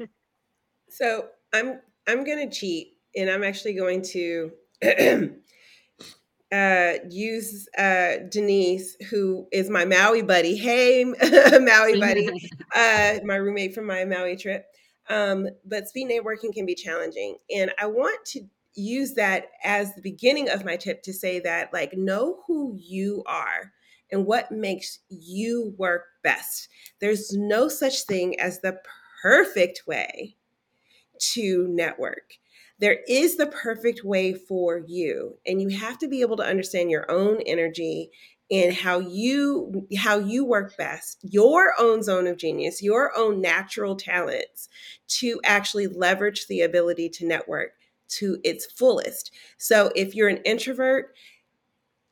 So 0.91 1.29
I'm 1.53 1.81
I'm 2.09 2.25
gonna 2.25 2.51
cheat, 2.51 2.95
and 3.17 3.31
I'm 3.31 3.45
actually 3.45 3.75
going 3.75 4.03
to 4.03 4.51
uh, 6.53 6.93
use 7.09 7.69
uh, 7.79 8.15
Denise, 8.29 8.97
who 9.09 9.47
is 9.53 9.71
my 9.71 9.85
Maui 9.85 10.23
buddy. 10.23 10.57
Hey, 10.57 11.05
Maui 11.61 12.01
buddy, 12.01 12.29
uh, 12.75 13.19
my 13.25 13.37
roommate 13.37 13.75
from 13.75 13.87
my 13.87 14.05
Maui 14.05 14.37
trip. 14.37 14.67
Um, 15.09 15.49
but 15.65 15.89
speed 15.89 16.09
networking 16.09 16.53
can 16.53 16.67
be 16.67 16.75
challenging, 16.75 17.37
and 17.55 17.73
I 17.79 17.87
want 17.87 18.25
to 18.27 18.41
use 18.75 19.15
that 19.15 19.47
as 19.65 19.95
the 19.95 20.03
beginning 20.03 20.49
of 20.49 20.65
my 20.65 20.77
tip 20.77 21.03
to 21.03 21.13
say 21.13 21.41
that, 21.41 21.73
like, 21.73 21.97
know 21.97 22.41
who 22.47 22.77
you 22.77 23.23
are 23.27 23.73
and 24.13 24.27
what 24.27 24.51
makes 24.51 25.01
you 25.09 25.75
work 25.79 26.05
best. 26.23 26.69
There's 27.01 27.33
no 27.33 27.69
such 27.69 28.03
thing 28.03 28.39
as 28.39 28.61
the 28.61 28.79
perfect 29.23 29.83
way 29.87 30.37
to 31.19 31.67
network. 31.69 32.35
There 32.79 32.99
is 33.09 33.37
the 33.37 33.47
perfect 33.47 34.05
way 34.05 34.33
for 34.33 34.79
you 34.87 35.37
and 35.47 35.61
you 35.61 35.69
have 35.69 35.99
to 35.99 36.09
be 36.09 36.23
able 36.23 36.37
to 36.39 36.43
understand 36.43 36.91
your 36.91 37.11
own 37.11 37.41
energy 37.47 38.11
and 38.51 38.73
how 38.75 38.99
you 38.99 39.87
how 39.97 40.19
you 40.19 40.45
work 40.45 40.77
best. 40.77 41.19
Your 41.23 41.75
own 41.79 42.03
zone 42.03 42.27
of 42.27 42.39
genius 42.39 42.83
your 42.83 43.13
own 43.17 43.41
natural 43.41 43.97
talents 43.97 44.69
to 45.09 45.41
actually 45.45 45.87
leverage 45.87 46.47
the 46.47 46.63
ability 46.63 47.09
to 47.11 47.27
network 47.27 47.73
to 48.09 48.39
its 48.43 48.67
fullest. 48.67 49.31
So 49.59 49.93
if 49.95 50.15
you're 50.15 50.29
an 50.29 50.43
introvert 50.45 51.15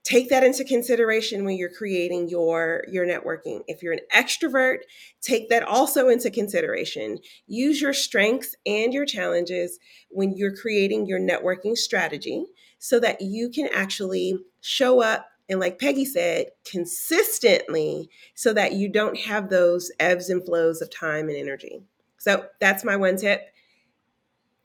take 0.05 0.31
that 0.31 0.45
into 0.45 0.65
consideration 0.65 1.45
when 1.45 1.57
you're 1.57 1.69
creating 1.71 2.29
your 2.29 2.85
your 2.91 3.07
networking. 3.07 3.63
If 3.67 3.83
you're 3.83 3.93
an 3.93 4.01
extrovert 4.15 4.79
take 5.21 5.49
that 5.49 5.63
also 5.63 6.09
into 6.09 6.31
consideration. 6.31 7.19
Use 7.47 7.81
your 7.81 7.93
strengths 7.93 8.55
and 8.67 8.95
your 8.95 9.05
challenges 9.05 9.79
when 10.11 10.37
you're 10.37 10.57
creating 10.57 11.07
your 11.07 11.21
networking 11.21 11.77
strategy 11.77 12.45
so 12.79 13.01
that 13.01 13.21
you 13.21 13.51
can 13.51 13.69
actually 13.75 14.39
show 14.61 15.03
up 15.03 15.27
and 15.49 15.61
like 15.61 15.79
peggy 15.79 16.05
said 16.05 16.47
consistently 16.71 18.09
so 18.35 18.53
that 18.53 18.73
you 18.75 18.89
don't 18.89 19.19
have 19.19 19.49
those 19.49 19.91
ebbs 19.99 20.29
and 20.29 20.45
flows 20.45 20.81
of 20.83 20.91
time 20.91 21.29
and 21.29 21.37
energy. 21.37 21.83
So 22.19 22.47
that's 22.61 22.85
my 22.85 22.97
one 22.97 23.17
tip. 23.17 23.43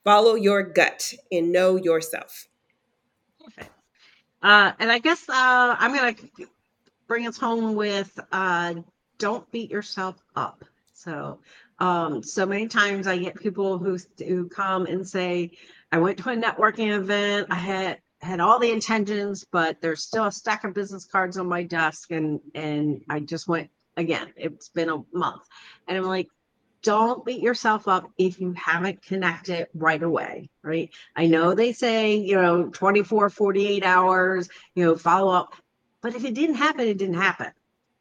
Follow 0.04 0.36
your 0.36 0.64
gut 0.64 1.14
and 1.32 1.52
know 1.52 1.78
yourself. 1.78 2.48
Perfect. 3.44 3.73
Uh, 4.44 4.74
and 4.80 4.92
I 4.92 5.00
guess 5.00 5.28
uh, 5.30 5.76
I'm 5.80 5.96
going 5.96 6.16
to 6.16 6.48
bring 7.08 7.28
us 7.28 7.38
home 7.38 7.76
with 7.76 8.20
uh, 8.32 8.76
don't 9.20 9.50
beat 9.52 9.72
yourself 9.72 10.22
up. 10.36 10.66
So, 10.94 11.40
um, 11.80 12.24
so 12.24 12.46
many 12.46 12.68
times 12.68 13.08
I 13.08 13.18
get 13.18 13.40
people 13.40 13.78
who 13.78 13.98
who 14.20 14.50
come 14.50 14.86
and 14.86 15.08
say, 15.08 15.52
"I 15.92 16.00
went 16.00 16.20
to 16.20 16.30
a 16.30 16.36
networking 16.36 16.96
event. 16.96 17.48
I 17.50 17.56
had 17.56 18.00
had 18.22 18.40
all 18.40 18.60
the 18.60 18.72
intentions, 18.72 19.46
but 19.52 19.82
there's 19.82 20.04
still 20.04 20.26
a 20.26 20.32
stack 20.32 20.64
of 20.66 20.74
business 20.74 21.06
cards 21.06 21.38
on 21.38 21.48
my 21.48 21.64
desk, 21.64 22.12
and 22.12 22.40
and 22.56 23.02
I 23.10 23.22
just 23.22 23.48
went 23.48 23.70
again. 23.98 24.34
It's 24.38 24.70
been 24.70 24.90
a 24.90 25.04
month, 25.14 25.44
and 25.88 25.98
I'm 25.98 26.06
like, 26.06 26.30
don't 26.84 27.26
beat 27.26 27.42
yourself 27.42 27.88
up 27.88 28.12
if 28.18 28.40
you 28.40 28.54
haven't 28.54 29.02
connected 29.02 29.68
right 29.74 30.04
away, 30.04 30.50
right? 30.62 30.90
I 31.16 31.28
know 31.28 31.56
they 31.56 31.72
say, 31.72 32.16
you 32.16 32.36
know, 32.36 32.70
24, 32.70 33.30
48 33.30 33.84
hours, 33.84 34.50
you 34.76 34.86
know, 34.86 34.96
follow 34.96 35.32
up. 35.32 35.56
But 36.02 36.14
if 36.16 36.26
it 36.26 36.36
didn't 36.36 36.56
happen, 36.56 36.88
it 36.88 36.98
didn't 36.98 37.16
happen. 37.16 37.52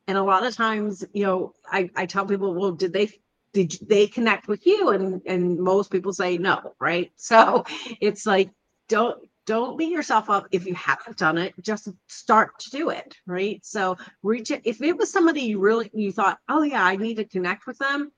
And 0.09 0.19
a 0.19 0.23
lot 0.23 0.45
of 0.45 0.57
times, 0.57 1.05
you 1.13 1.25
know, 1.25 1.55
I, 1.71 1.89
I 1.95 2.07
tell 2.07 2.27
people, 2.27 2.55
well, 2.55 2.73
did 2.73 2.93
they 2.93 3.09
did 3.53 3.77
they 3.83 4.07
connect 4.07 4.49
with 4.49 4.67
you? 4.67 4.89
And 4.91 5.23
and 5.27 5.59
most 5.59 5.91
people 5.91 6.13
say 6.13 6.37
no, 6.37 6.75
right? 6.81 7.13
So 7.17 7.65
it's 8.01 8.27
like 8.27 8.51
don't 8.89 9.29
don't 9.47 9.79
beat 9.79 9.91
yourself 9.91 10.29
up 10.29 10.47
if 10.51 10.67
you 10.67 10.75
haven't 10.75 11.17
done 11.17 11.37
it 11.39 11.55
just 11.63 11.89
start 12.07 12.57
to 12.61 12.71
do 12.71 12.91
it 12.91 13.17
right 13.27 13.65
so 13.65 13.97
reach 14.23 14.51
it 14.51 14.61
if 14.65 14.81
it 14.81 14.97
was 14.97 15.11
somebody 15.11 15.41
you 15.41 15.59
really 15.59 15.91
you 15.93 16.13
thought 16.13 16.39
oh 16.49 16.63
yeah 16.63 16.85
i 16.85 16.95
need 16.95 17.17
to 17.17 17.25
connect 17.25 17.67
with 17.67 17.77
them 17.79 18.13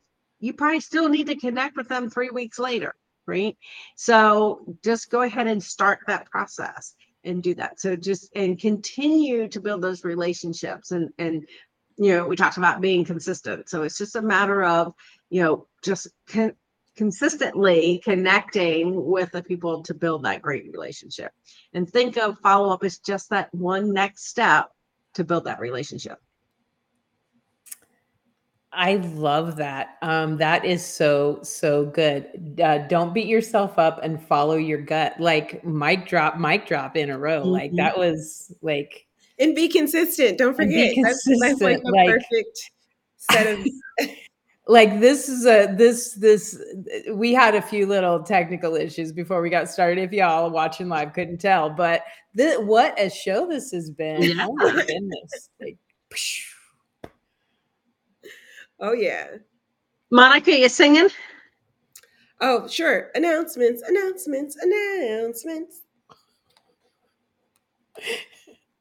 you 0.45 0.53
probably 0.53 0.81
still 0.81 1.09
need 1.09 1.27
to 1.29 1.37
connect 1.37 1.75
with 1.75 1.89
them 1.89 2.11
three 2.11 2.29
weeks 2.29 2.59
later, 2.59 2.95
right? 3.27 3.57
So 3.97 4.77
just 4.85 5.11
go 5.11 5.23
ahead 5.23 5.47
and 5.47 5.63
start 5.63 6.01
that 6.07 6.31
process 6.31 6.95
and 7.25 7.43
do 7.43 7.55
that. 7.55 7.81
So 7.81 7.97
just 7.97 8.31
and 8.37 8.61
continue 8.61 9.49
to 9.49 9.61
build 9.61 9.81
those 9.81 10.05
relationships 10.05 10.91
and 10.91 11.11
and 11.19 11.47
you 11.97 12.15
know 12.15 12.27
we 12.27 12.37
talked 12.37 12.59
about 12.59 12.83
being 12.83 13.07
consistent. 13.07 13.71
So 13.71 13.85
it's 13.85 13.97
just 13.97 14.17
a 14.17 14.23
matter 14.23 14.63
of 14.63 14.93
you 15.31 15.43
know 15.43 15.67
just 15.83 16.09
con- 16.29 16.57
consistently 16.95 18.03
connecting 18.05 19.03
with 19.03 19.33
the 19.33 19.43
people 19.43 19.83
to 19.85 19.95
build 19.95 20.25
that 20.25 20.43
great 20.43 20.71
relationship. 20.71 21.33
And 21.73 21.89
think 21.89 22.19
of 22.19 22.37
follow 22.43 22.71
up 22.71 22.85
as 22.85 22.99
just 22.99 23.31
that 23.31 23.53
one 23.55 23.95
next 23.95 24.27
step 24.29 24.69
to 25.15 25.25
build 25.25 25.45
that 25.45 25.61
relationship. 25.61 26.19
I 28.75 28.97
love 28.97 29.57
that. 29.57 29.97
Um, 30.03 30.37
that 30.39 30.65
is 30.65 30.85
so 30.85 31.41
so 31.43 31.87
good. 31.87 32.59
Uh, 32.63 32.79
don't 32.89 33.15
beat 33.15 33.27
yourself 33.27 33.79
up 33.79 34.01
and 34.03 34.23
follow 34.23 34.57
your 34.57 34.81
gut. 34.81 35.19
Like 35.19 35.65
mic 35.65 36.07
drop, 36.07 36.39
mic 36.39 36.67
drop 36.67 36.97
in 36.97 37.11
a 37.11 37.19
row. 37.19 37.43
Mm-hmm. 37.43 37.51
Like 37.51 37.73
that 37.77 37.97
was 37.97 38.55
like 38.63 39.07
and 39.39 39.55
be 39.55 39.69
consistent. 39.69 40.39
Don't 40.39 40.55
forget 40.55 40.95
consistent. 40.95 41.41
That's, 41.41 41.61
that's, 41.61 41.63
like 41.63 41.83
a 41.83 41.97
like, 41.97 42.09
perfect 42.09 42.71
set 43.17 43.59
of. 43.59 43.67
like 44.67 45.01
this 45.01 45.29
is 45.29 45.47
a 45.47 45.75
this 45.77 46.15
this 46.15 46.59
we 47.13 47.35
had 47.35 47.55
a 47.55 47.61
few 47.61 47.87
little 47.87 48.23
technical 48.23 48.75
issues 48.75 49.13
before 49.13 49.43
we 49.43 49.51
got 49.51 49.69
started 49.69 50.03
if 50.03 50.13
y'all 50.13 50.51
watching 50.51 50.89
live 50.89 51.13
couldn't 51.13 51.37
tell 51.37 51.69
but 51.69 52.03
the, 52.35 52.55
what 52.55 52.99
a 52.99 53.11
show 53.11 53.47
this 53.47 53.73
has 53.73 53.91
been 53.91 54.23
yeah. 54.23 54.47
oh 54.49 54.55
my 54.55 54.73
goodness 54.73 55.51
like 55.61 55.77
psh, 56.11 56.47
Oh 58.85 58.92
yeah. 58.92 59.29
Monica, 60.11 60.53
you 60.53 60.68
singing? 60.68 61.09
Oh, 62.42 62.68
sure. 62.68 63.11
Announcements, 63.14 63.81
announcements, 63.81 64.57
announcements. 64.57 65.81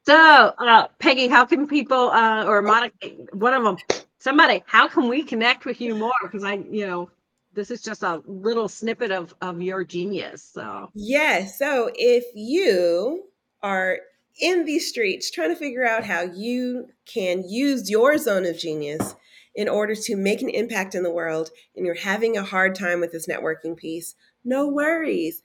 So, 0.05 0.13
uh, 0.17 0.87
Peggy, 0.99 1.29
how 1.29 1.45
can 1.45 1.65
people, 1.65 2.11
uh, 2.11 2.43
or 2.43 2.61
Monica, 2.61 3.07
one 3.31 3.53
of 3.53 3.63
them, 3.63 3.77
somebody, 4.19 4.61
how 4.65 4.85
can 4.89 5.07
we 5.07 5.23
connect 5.23 5.63
with 5.63 5.79
you 5.79 5.95
more? 5.95 6.11
Because 6.21 6.43
I, 6.43 6.55
you 6.55 6.85
know, 6.85 7.09
this 7.53 7.71
is 7.71 7.81
just 7.81 8.03
a 8.03 8.21
little 8.25 8.67
snippet 8.67 9.11
of 9.11 9.33
of 9.39 9.61
your 9.61 9.85
genius. 9.85 10.43
So, 10.43 10.89
yeah. 10.93 11.45
So, 11.45 11.89
if 11.95 12.25
you 12.35 13.23
are 13.61 13.99
in 14.41 14.65
these 14.65 14.89
streets 14.89 15.31
trying 15.31 15.51
to 15.51 15.55
figure 15.55 15.87
out 15.87 16.03
how 16.03 16.23
you 16.23 16.89
can 17.05 17.47
use 17.47 17.89
your 17.89 18.17
zone 18.17 18.45
of 18.45 18.57
genius 18.57 19.15
in 19.55 19.69
order 19.69 19.95
to 19.95 20.15
make 20.15 20.41
an 20.41 20.49
impact 20.49 20.95
in 20.95 21.03
the 21.03 21.11
world 21.11 21.49
and 21.75 21.85
you're 21.85 21.95
having 21.95 22.37
a 22.37 22.43
hard 22.43 22.75
time 22.75 22.99
with 22.99 23.11
this 23.11 23.27
networking 23.27 23.77
piece, 23.77 24.15
no 24.43 24.67
worries. 24.67 25.41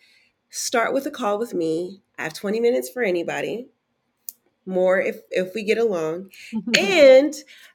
Start 0.51 0.95
with 0.95 1.07
a 1.07 1.11
call 1.11 1.39
with 1.39 1.53
me. 1.53 2.03
I 2.19 2.23
have 2.23 2.35
20 2.35 2.61
minutes 2.61 2.89
for 2.89 3.03
anybody 3.03 3.69
more 4.69 5.01
if 5.01 5.17
if 5.31 5.55
we 5.55 5.65
get 5.65 5.79
along. 5.79 6.31
And 6.79 7.35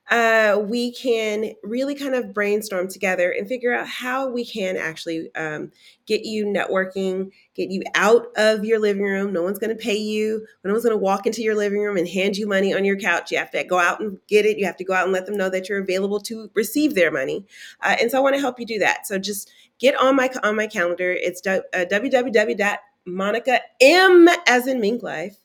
uh, 0.09 0.59
we 0.61 0.93
can 0.93 1.53
really 1.63 1.95
kind 1.95 2.13
of 2.13 2.33
brainstorm 2.33 2.87
together 2.87 3.31
and 3.31 3.47
figure 3.47 3.73
out 3.73 3.87
how 3.87 4.29
we 4.29 4.45
can 4.45 4.77
actually 4.77 5.33
um, 5.35 5.71
get 6.05 6.23
you 6.23 6.45
networking 6.45 7.31
get 7.55 7.69
you 7.69 7.83
out 7.95 8.27
of 8.35 8.65
your 8.65 8.79
living 8.79 9.03
room. 9.03 9.31
No 9.31 9.43
one's 9.43 9.59
going 9.59 9.75
to 9.75 9.81
pay 9.81 9.95
you. 9.95 10.45
No 10.63 10.71
one's 10.71 10.83
going 10.83 10.95
to 10.95 11.01
walk 11.01 11.25
into 11.27 11.41
your 11.41 11.55
living 11.55 11.79
room 11.81 11.97
and 11.97 12.07
hand 12.07 12.35
you 12.35 12.47
money 12.47 12.73
on 12.73 12.83
your 12.83 12.97
couch. 12.97 13.31
You 13.31 13.37
have 13.37 13.51
to 13.51 13.63
go 13.63 13.79
out 13.79 13.99
and 13.99 14.17
get 14.27 14.45
it. 14.45 14.57
You 14.57 14.65
have 14.65 14.77
to 14.77 14.83
go 14.83 14.93
out 14.93 15.03
and 15.03 15.13
let 15.13 15.25
them 15.25 15.37
know 15.37 15.49
that 15.49 15.69
you're 15.69 15.81
available 15.81 16.19
to 16.21 16.49
receive 16.55 16.95
their 16.95 17.11
money. 17.11 17.45
Uh, 17.81 17.95
and 17.99 18.09
so 18.11 18.17
i 18.17 18.21
want 18.21 18.35
to 18.35 18.41
help 18.41 18.59
you 18.59 18.65
do 18.65 18.79
that. 18.79 19.05
So 19.07 19.19
just 19.19 19.51
get 19.79 19.95
on 19.99 20.15
my 20.15 20.29
on 20.43 20.55
my 20.55 20.67
calendar. 20.67 21.11
It's 21.11 21.45
uh, 21.45 21.61
www.monica 21.73 23.59
m 23.81 24.29
as 24.47 24.67
in 24.67 24.79
mink 24.79 25.03
life 25.03 25.42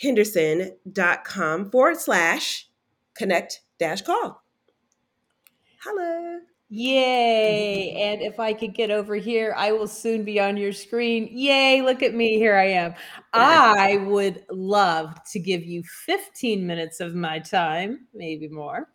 henderson.com 0.00 1.70
forward 1.70 1.98
slash 1.98 2.68
connect 3.16 3.62
dash 3.78 4.02
call. 4.02 4.42
Hello. 5.82 6.40
Yay. 6.70 7.92
And 7.92 8.20
if 8.20 8.38
I 8.38 8.52
could 8.52 8.74
get 8.74 8.90
over 8.90 9.14
here, 9.14 9.54
I 9.56 9.72
will 9.72 9.88
soon 9.88 10.22
be 10.22 10.38
on 10.38 10.58
your 10.58 10.72
screen. 10.72 11.30
Yay. 11.32 11.80
Look 11.80 12.02
at 12.02 12.14
me. 12.14 12.36
Here 12.36 12.56
I 12.56 12.66
am. 12.66 12.94
I 13.32 14.04
would 14.06 14.44
love 14.50 15.18
to 15.32 15.38
give 15.38 15.64
you 15.64 15.82
15 15.82 16.66
minutes 16.66 17.00
of 17.00 17.14
my 17.14 17.38
time, 17.38 18.06
maybe 18.12 18.48
more. 18.48 18.90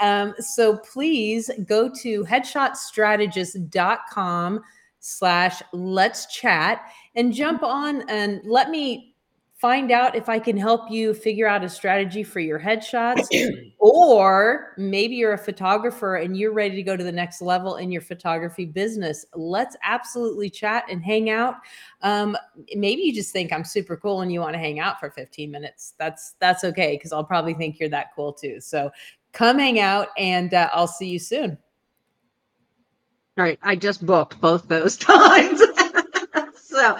Um, 0.00 0.34
so 0.40 0.78
please 0.78 1.48
go 1.64 1.88
to 2.02 2.24
headshotstrategist.com 2.24 4.60
slash 4.98 5.62
let's 5.72 6.26
chat 6.26 6.82
and 7.14 7.32
jump 7.32 7.62
on 7.62 8.02
and 8.08 8.40
let 8.44 8.70
me 8.70 9.11
find 9.62 9.92
out 9.92 10.16
if 10.16 10.28
I 10.28 10.40
can 10.40 10.56
help 10.56 10.90
you 10.90 11.14
figure 11.14 11.46
out 11.46 11.62
a 11.62 11.68
strategy 11.68 12.24
for 12.24 12.40
your 12.40 12.58
headshots. 12.58 13.28
or 13.78 14.74
maybe 14.76 15.14
you're 15.14 15.34
a 15.34 15.38
photographer 15.38 16.16
and 16.16 16.36
you're 16.36 16.52
ready 16.52 16.74
to 16.74 16.82
go 16.82 16.96
to 16.96 17.04
the 17.04 17.12
next 17.12 17.40
level 17.40 17.76
in 17.76 17.92
your 17.92 18.00
photography 18.02 18.64
business. 18.64 19.24
Let's 19.36 19.76
absolutely 19.84 20.50
chat 20.50 20.84
and 20.90 21.00
hang 21.00 21.30
out. 21.30 21.54
Um, 22.02 22.36
maybe 22.74 23.02
you 23.02 23.14
just 23.14 23.32
think 23.32 23.52
I'm 23.52 23.62
super 23.62 23.96
cool 23.96 24.22
and 24.22 24.32
you 24.32 24.40
want 24.40 24.54
to 24.54 24.58
hang 24.58 24.80
out 24.80 24.98
for 24.98 25.12
15 25.12 25.48
minutes. 25.48 25.94
That's 25.96 26.34
that's 26.40 26.64
okay 26.64 26.96
because 26.96 27.12
I'll 27.12 27.22
probably 27.22 27.54
think 27.54 27.78
you're 27.78 27.88
that 27.90 28.08
cool 28.16 28.32
too. 28.32 28.60
So 28.60 28.90
come 29.32 29.60
hang 29.60 29.78
out 29.78 30.08
and 30.18 30.52
uh, 30.54 30.70
I'll 30.72 30.88
see 30.88 31.08
you 31.08 31.20
soon. 31.20 31.56
All 33.38 33.44
right, 33.44 33.60
I 33.62 33.76
just 33.76 34.04
booked 34.04 34.40
both 34.40 34.66
those 34.66 34.96
times. 34.98 35.62
So 36.82 36.96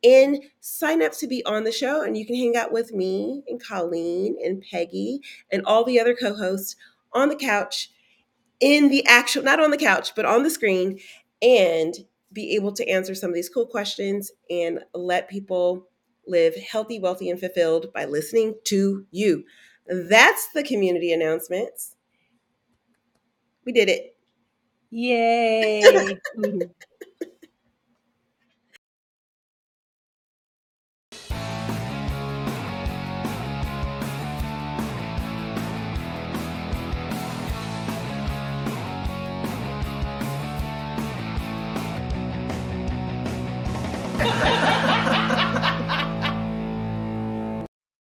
and 0.03 0.43
sign 0.59 1.01
up 1.01 1.13
to 1.13 1.27
be 1.27 1.43
on 1.45 1.63
the 1.63 1.71
show. 1.71 2.03
And 2.03 2.17
you 2.17 2.25
can 2.25 2.35
hang 2.35 2.55
out 2.55 2.71
with 2.71 2.93
me 2.93 3.43
and 3.47 3.63
Colleen 3.63 4.37
and 4.43 4.63
Peggy 4.69 5.21
and 5.51 5.63
all 5.65 5.83
the 5.83 5.99
other 5.99 6.15
co 6.15 6.35
hosts 6.35 6.75
on 7.13 7.29
the 7.29 7.35
couch 7.35 7.89
in 8.59 8.89
the 8.89 9.05
actual, 9.07 9.43
not 9.43 9.59
on 9.59 9.71
the 9.71 9.77
couch, 9.77 10.15
but 10.15 10.25
on 10.25 10.43
the 10.43 10.49
screen 10.49 10.99
and 11.41 11.95
be 12.31 12.55
able 12.55 12.71
to 12.73 12.87
answer 12.89 13.13
some 13.15 13.29
of 13.29 13.35
these 13.35 13.49
cool 13.49 13.65
questions 13.67 14.31
and 14.49 14.79
let 14.93 15.29
people 15.29 15.87
live 16.27 16.55
healthy, 16.55 16.99
wealthy, 16.99 17.29
and 17.29 17.39
fulfilled 17.39 17.91
by 17.93 18.05
listening 18.05 18.55
to 18.65 19.05
you. 19.11 19.43
That's 19.87 20.47
the 20.53 20.63
community 20.63 21.11
announcements. 21.11 21.95
We 23.65 23.71
did 23.71 23.89
it. 23.89 24.15
Yay. 24.91 26.17
Mm-hmm. 26.37 26.61